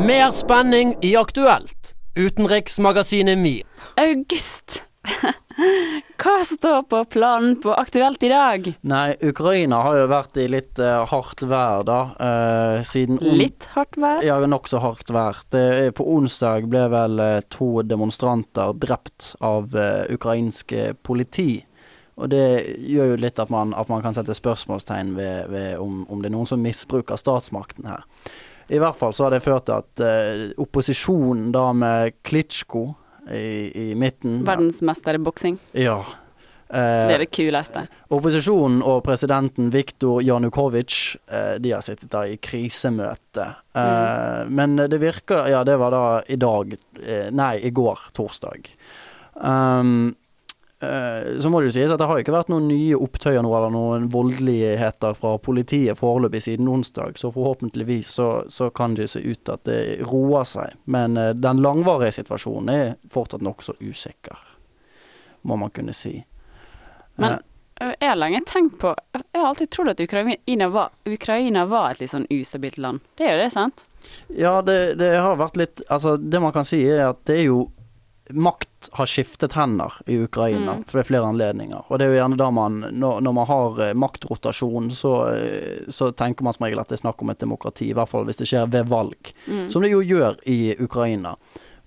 [0.06, 1.96] Mer spenning i Aktuelt.
[2.16, 3.66] Utenriksmagasinet MIR.
[3.98, 4.84] August!
[6.22, 8.68] Hva står på planen på Aktuelt i dag?
[8.88, 12.00] Nei, Ukraina har jo vært i litt uh, hardt vær, da.
[12.20, 14.24] Uh, siden Litt hardt vær?
[14.26, 15.40] Ja, nokså hardt vær.
[15.54, 21.64] Det er, på onsdag ble vel uh, to demonstranter drept av eh, ukrainske politi.
[22.16, 22.46] Og det
[22.88, 26.30] gjør jo litt at man, at man kan sette spørsmålstegn ved, ved om, om det
[26.30, 28.06] er noen som misbruker statsmakten her.
[28.72, 32.88] I hvert fall så har det ført til at eh, opposisjonen da med Klitsjko
[33.32, 35.58] i, i midten Verdensmester i boksing.
[35.74, 35.98] Ja.
[36.70, 37.86] Eh, Det er det kuleste.
[38.14, 43.48] Opposisjonen og presidenten Viktor Janukovitsj eh, de har sittet der i krisemøte.
[43.76, 46.74] Eh, Men det virker Ja, det var da i dag
[47.04, 48.70] eh, Nei, i går, torsdag.
[49.36, 50.16] Um,
[51.40, 53.74] så må det jo sies at det har ikke vært noen nye opptøyer nå, eller
[53.74, 59.42] noen voldeligheter fra politiet foreløpig siden onsdag, så forhåpentligvis så, så kan det se ut
[59.42, 60.78] til at det roer seg.
[60.92, 64.40] Men eh, den langvarige situasjonen er fortsatt nokså usikker,
[65.48, 66.18] må man kunne si.
[67.16, 71.64] Men ø, jeg har lenge tenkt på Jeg har alltid trodd at Ukraina var, Ukraina
[71.70, 73.04] var et litt sånn ustabilt land.
[73.16, 73.86] Det er jo det, sant?
[74.28, 77.48] Ja, det, det har vært litt Altså, det man kan si er at det er
[77.48, 77.66] jo
[78.30, 80.84] Makt har skiftet hender i Ukraina Mm.
[80.86, 81.84] for det er flere anledninger.
[81.90, 85.86] Og det er jo gjerne da man Når, når man har eh, maktrotasjon, så, eh,
[85.90, 87.90] så tenker man som regel at det er snakk om et demokrati.
[87.90, 89.34] I hvert fall hvis det skjer ved valg.
[89.48, 89.70] Mm.
[89.70, 91.36] Som det jo gjør i Ukraina.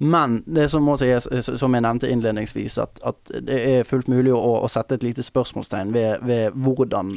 [0.00, 1.26] Men det som må sies,
[1.58, 5.24] som jeg nevnte innledningsvis, at, at det er fullt mulig å, å sette et lite
[5.26, 7.16] spørsmålstegn ved, ved hvordan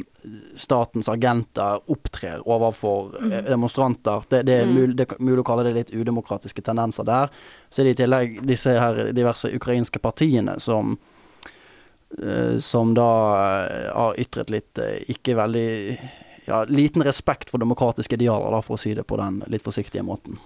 [0.58, 3.44] statens agenter opptrer overfor eh, Mhm.
[3.52, 4.24] demonstranter.
[4.28, 4.74] Det, det, er Mm.
[4.74, 7.30] mulig, det er mulig å kalle det litt udemokratiske tendenser der.
[7.70, 10.98] Så er det i tillegg disse her diverse ukrainske partiene som
[12.22, 13.08] eh, som da
[13.70, 15.98] eh, har ytret litt eh, ikke veldig
[16.46, 20.02] ja, liten respekt for demokratiske idealer, da, for å si det på den litt forsiktige
[20.02, 20.38] måten.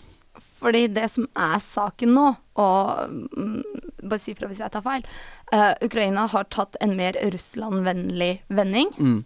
[0.57, 2.27] Fordi det som er saken nå,
[2.57, 3.63] og mm,
[4.03, 5.05] bare si fra hvis jeg tar feil
[5.53, 8.93] uh, Ukraina har tatt en mer Russland-vennlig vending.
[8.97, 9.19] Mm.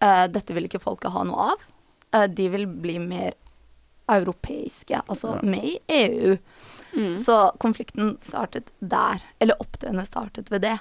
[0.00, 1.66] Uh, dette vil ikke folket ha noe av.
[2.16, 3.36] Uh, de vil bli mer
[4.10, 5.42] europeiske, altså Ja.
[5.42, 6.38] med i EU.
[6.96, 7.16] Mm.
[7.16, 9.22] Så konflikten startet der.
[9.38, 10.78] Eller opptøyene startet ved det.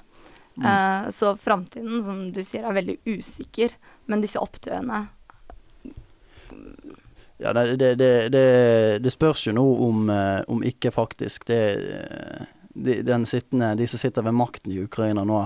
[0.58, 0.66] Mm.
[0.66, 3.76] Eh, så framtiden, som du sier, er veldig usikker.
[4.06, 5.08] Men disse opptøyene
[7.42, 8.46] Ja, det, det, det, det,
[9.00, 13.88] det spørs jo nå om, eh, om ikke faktisk det eh, de, den sittende, de
[13.88, 15.40] som sitter ved makten i Ukraina nå,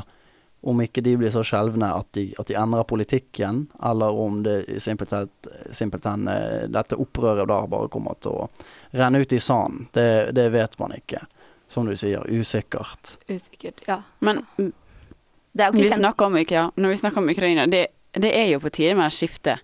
[0.63, 4.81] om ikke de blir så skjelvne at de, at de endrer politikken, eller om det
[4.81, 5.29] simpelthen,
[5.71, 8.47] simpelthen eh, dette opprøret da bare kommer til å
[8.95, 9.89] renne ut i sanden.
[9.93, 11.25] Det, det vet man ikke.
[11.69, 13.17] Som du sier, usikkert.
[13.27, 13.99] Usikkert, ja.
[14.19, 17.87] Men er vi snakker om, ja, når vi snakker om Ukraina, det,
[18.17, 19.57] det er jo på tide med et skifte.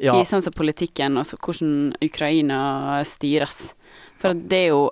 [0.00, 0.14] Ja.
[0.16, 2.60] I sånn som politikken og så hvordan Ukraina
[3.04, 3.74] styres.
[4.20, 4.86] For at det er jo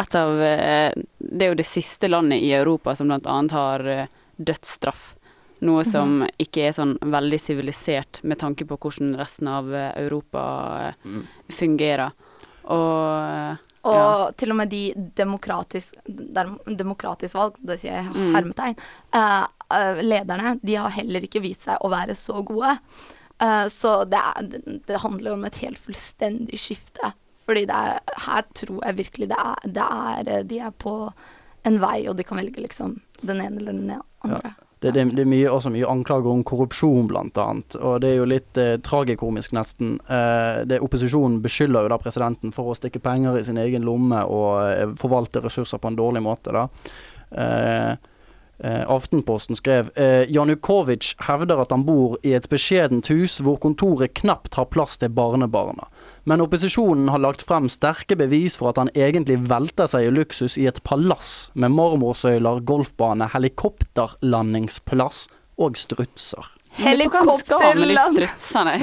[0.00, 4.06] et av eh, Det er jo det siste landet i Europa som annet har eh,
[4.36, 5.14] dødsstraff.
[5.64, 10.42] Noe som ikke er sånn veldig sivilisert med tanke på hvordan resten av eh, Europa
[11.04, 11.22] Mm.
[11.48, 12.12] fungerer.
[12.64, 15.94] Og Og til og med de demokratisk,
[16.66, 18.34] demokratisk valg, det sier jeg Mm.
[18.34, 18.76] hermetegn,
[19.12, 19.46] mm.
[19.70, 22.76] eh, lederne, de har heller ikke vist seg å være så gode.
[23.42, 24.50] Eh, så det, er,
[24.86, 27.12] det, handler om et helt fullstendig skifte.
[27.46, 30.98] Fordi det er, her tror jeg virkelig det er, det er eh, De er på
[31.66, 33.92] en vei, og de kan velge liksom den ene eller den
[34.24, 34.54] andre.
[34.78, 37.76] Det, det, det er mye, også mye anklager om korrupsjon, annet.
[37.80, 39.96] Og det er jo litt eh, tragikomisk, nesten.
[40.04, 44.20] Eh, det Opposisjonen beskylder jo da presidenten for å stikke penger i sin egen lomme
[44.28, 46.66] og eh, forvalte ressurser på en dårlig måte, da.
[47.32, 48.12] Eh,
[48.64, 54.56] Aftenposten skrev eh, Janukovic hevder at han bor i et beskjedent hus hvor kontoret knapt
[54.56, 55.90] har plass til barnebarna.
[56.24, 60.56] Men opposisjonen har lagt frem sterke bevis for at han egentlig velter seg i luksus
[60.56, 65.26] i et palass med marmorsøyler, golfbane, helikopterlandingsplass
[65.60, 66.55] og strutser.
[66.76, 68.18] Helikopterland-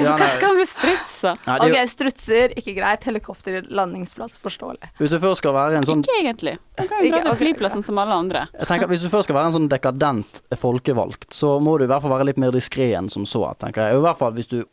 [0.02, 1.38] Ja, Hva skal han med strutser?
[1.46, 3.04] Nei, er jo- Ok, strutser, ikke greit.
[3.04, 4.90] Helikopterlandingsplass, forståelig.
[4.98, 6.58] Hvis du først skal være en sånn Ikke egentlig.
[6.76, 7.86] Du kan jo dra til flyplassen okay.
[7.86, 8.48] som alle andre.
[8.58, 11.84] Jeg tenker at Hvis du først skal være en sånn dekadent folkevalgt, så må du
[11.84, 13.56] i hvert fall være litt mer diskré enn som så.
[13.58, 13.96] tenker jeg.
[13.96, 14.64] I hvert fall hvis du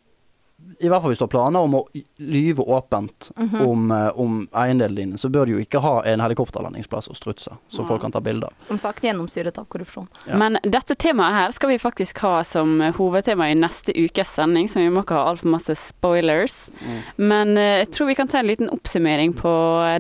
[0.82, 1.82] i hvert fall hvis du har planer om å
[2.18, 3.62] lyve åpent Mhm.
[3.68, 7.54] om, eh, om eiendelene dine, så bør du jo ikke ha en helikopterlandingsplass og strutse,
[7.70, 7.86] så ja.
[7.88, 8.50] folk kan ta bilder.
[8.60, 10.08] Som sagt gjennomsyret av korrupsjon.
[10.28, 10.38] Ja.
[10.38, 14.82] Men dette temaet her skal vi faktisk ha som hovedtema i neste ukes sending, så
[14.82, 16.72] vi må ikke ha altfor masse spoilers.
[16.82, 17.02] Mm.
[17.18, 19.54] Men eh, jeg tror vi kan ta en liten oppsummering på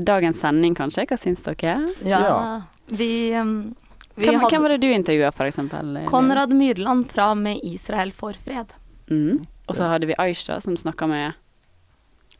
[0.03, 1.05] dagens sending, kanskje.
[1.07, 1.77] Hva syns dere?
[2.05, 2.61] Ja.
[2.91, 3.75] Vi, um,
[4.15, 6.05] vi Hvem, hadde hvem var det du intervjua, eksempel?
[6.09, 8.73] Konrad Myrland fra Med Israel for fred.
[9.09, 9.41] Mm.
[9.69, 11.37] Og så hadde vi Aisha som snakka med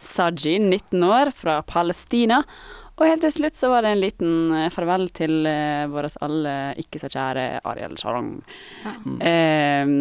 [0.02, 2.42] Saji, 19 år, fra Palestina.
[2.98, 6.56] Og helt til slutt så var det en liten eh, farvel til uh, vår alle
[6.82, 8.36] ikke så kjære Ariel Sharon.
[9.22, 9.94] Eh,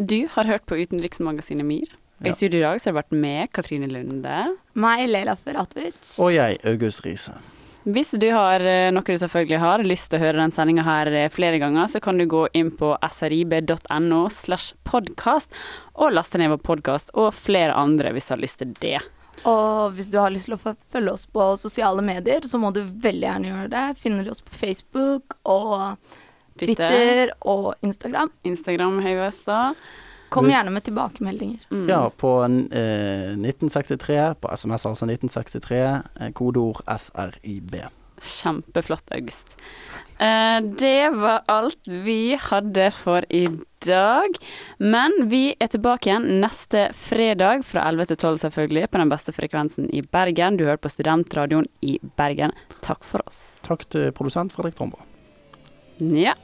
[0.00, 1.96] du har hørt på Utenriksmagasinet MIR.
[2.20, 2.28] Ja.
[2.28, 4.38] I studio i dag så har det vært med Katrine Lunde.
[4.80, 6.18] Meg, Leila Feratovic.
[6.20, 7.36] Og jeg, August Riise.
[7.88, 11.08] Hvis du har eh, noe du selvfølgelig har lyst til å høre den sendinga her
[11.16, 15.48] eh, flere ganger, så kan du gå inn på srib.no slash podkast
[15.96, 18.98] og laste ned vår podkast og flere andre hvis du har lyst til det.
[19.48, 22.82] Og hvis du har lyst til å følge oss på sosiale medier, så må du
[22.84, 23.86] veldig gjerne gjøre det.
[24.02, 25.96] Finner du oss på Facebook og
[26.60, 26.84] Twitter.
[26.84, 28.32] Twitter og Instagram.
[28.44, 29.62] Instagram også.
[30.30, 31.64] Kom gjerne med tilbakemeldinger.
[31.70, 31.86] Mm.
[31.90, 35.80] Ja, på eh, 1963, på SMS altså 1963,
[36.20, 37.80] eh, kodeord SRIB.
[38.20, 39.56] Kjempeflott, August.
[40.18, 43.46] Eh, det var alt vi hadde for i
[43.86, 44.36] dag.
[44.78, 49.34] Men vi er tilbake igjen neste fredag fra 11 til 12 selvfølgelig, på den beste
[49.34, 50.60] frekvensen i Bergen.
[50.60, 52.52] Du hører på Studentradioen i Bergen.
[52.84, 53.62] Takk for oss.
[53.64, 55.00] Takk til produsent Fredrik Tromba.
[55.98, 56.36] Ja.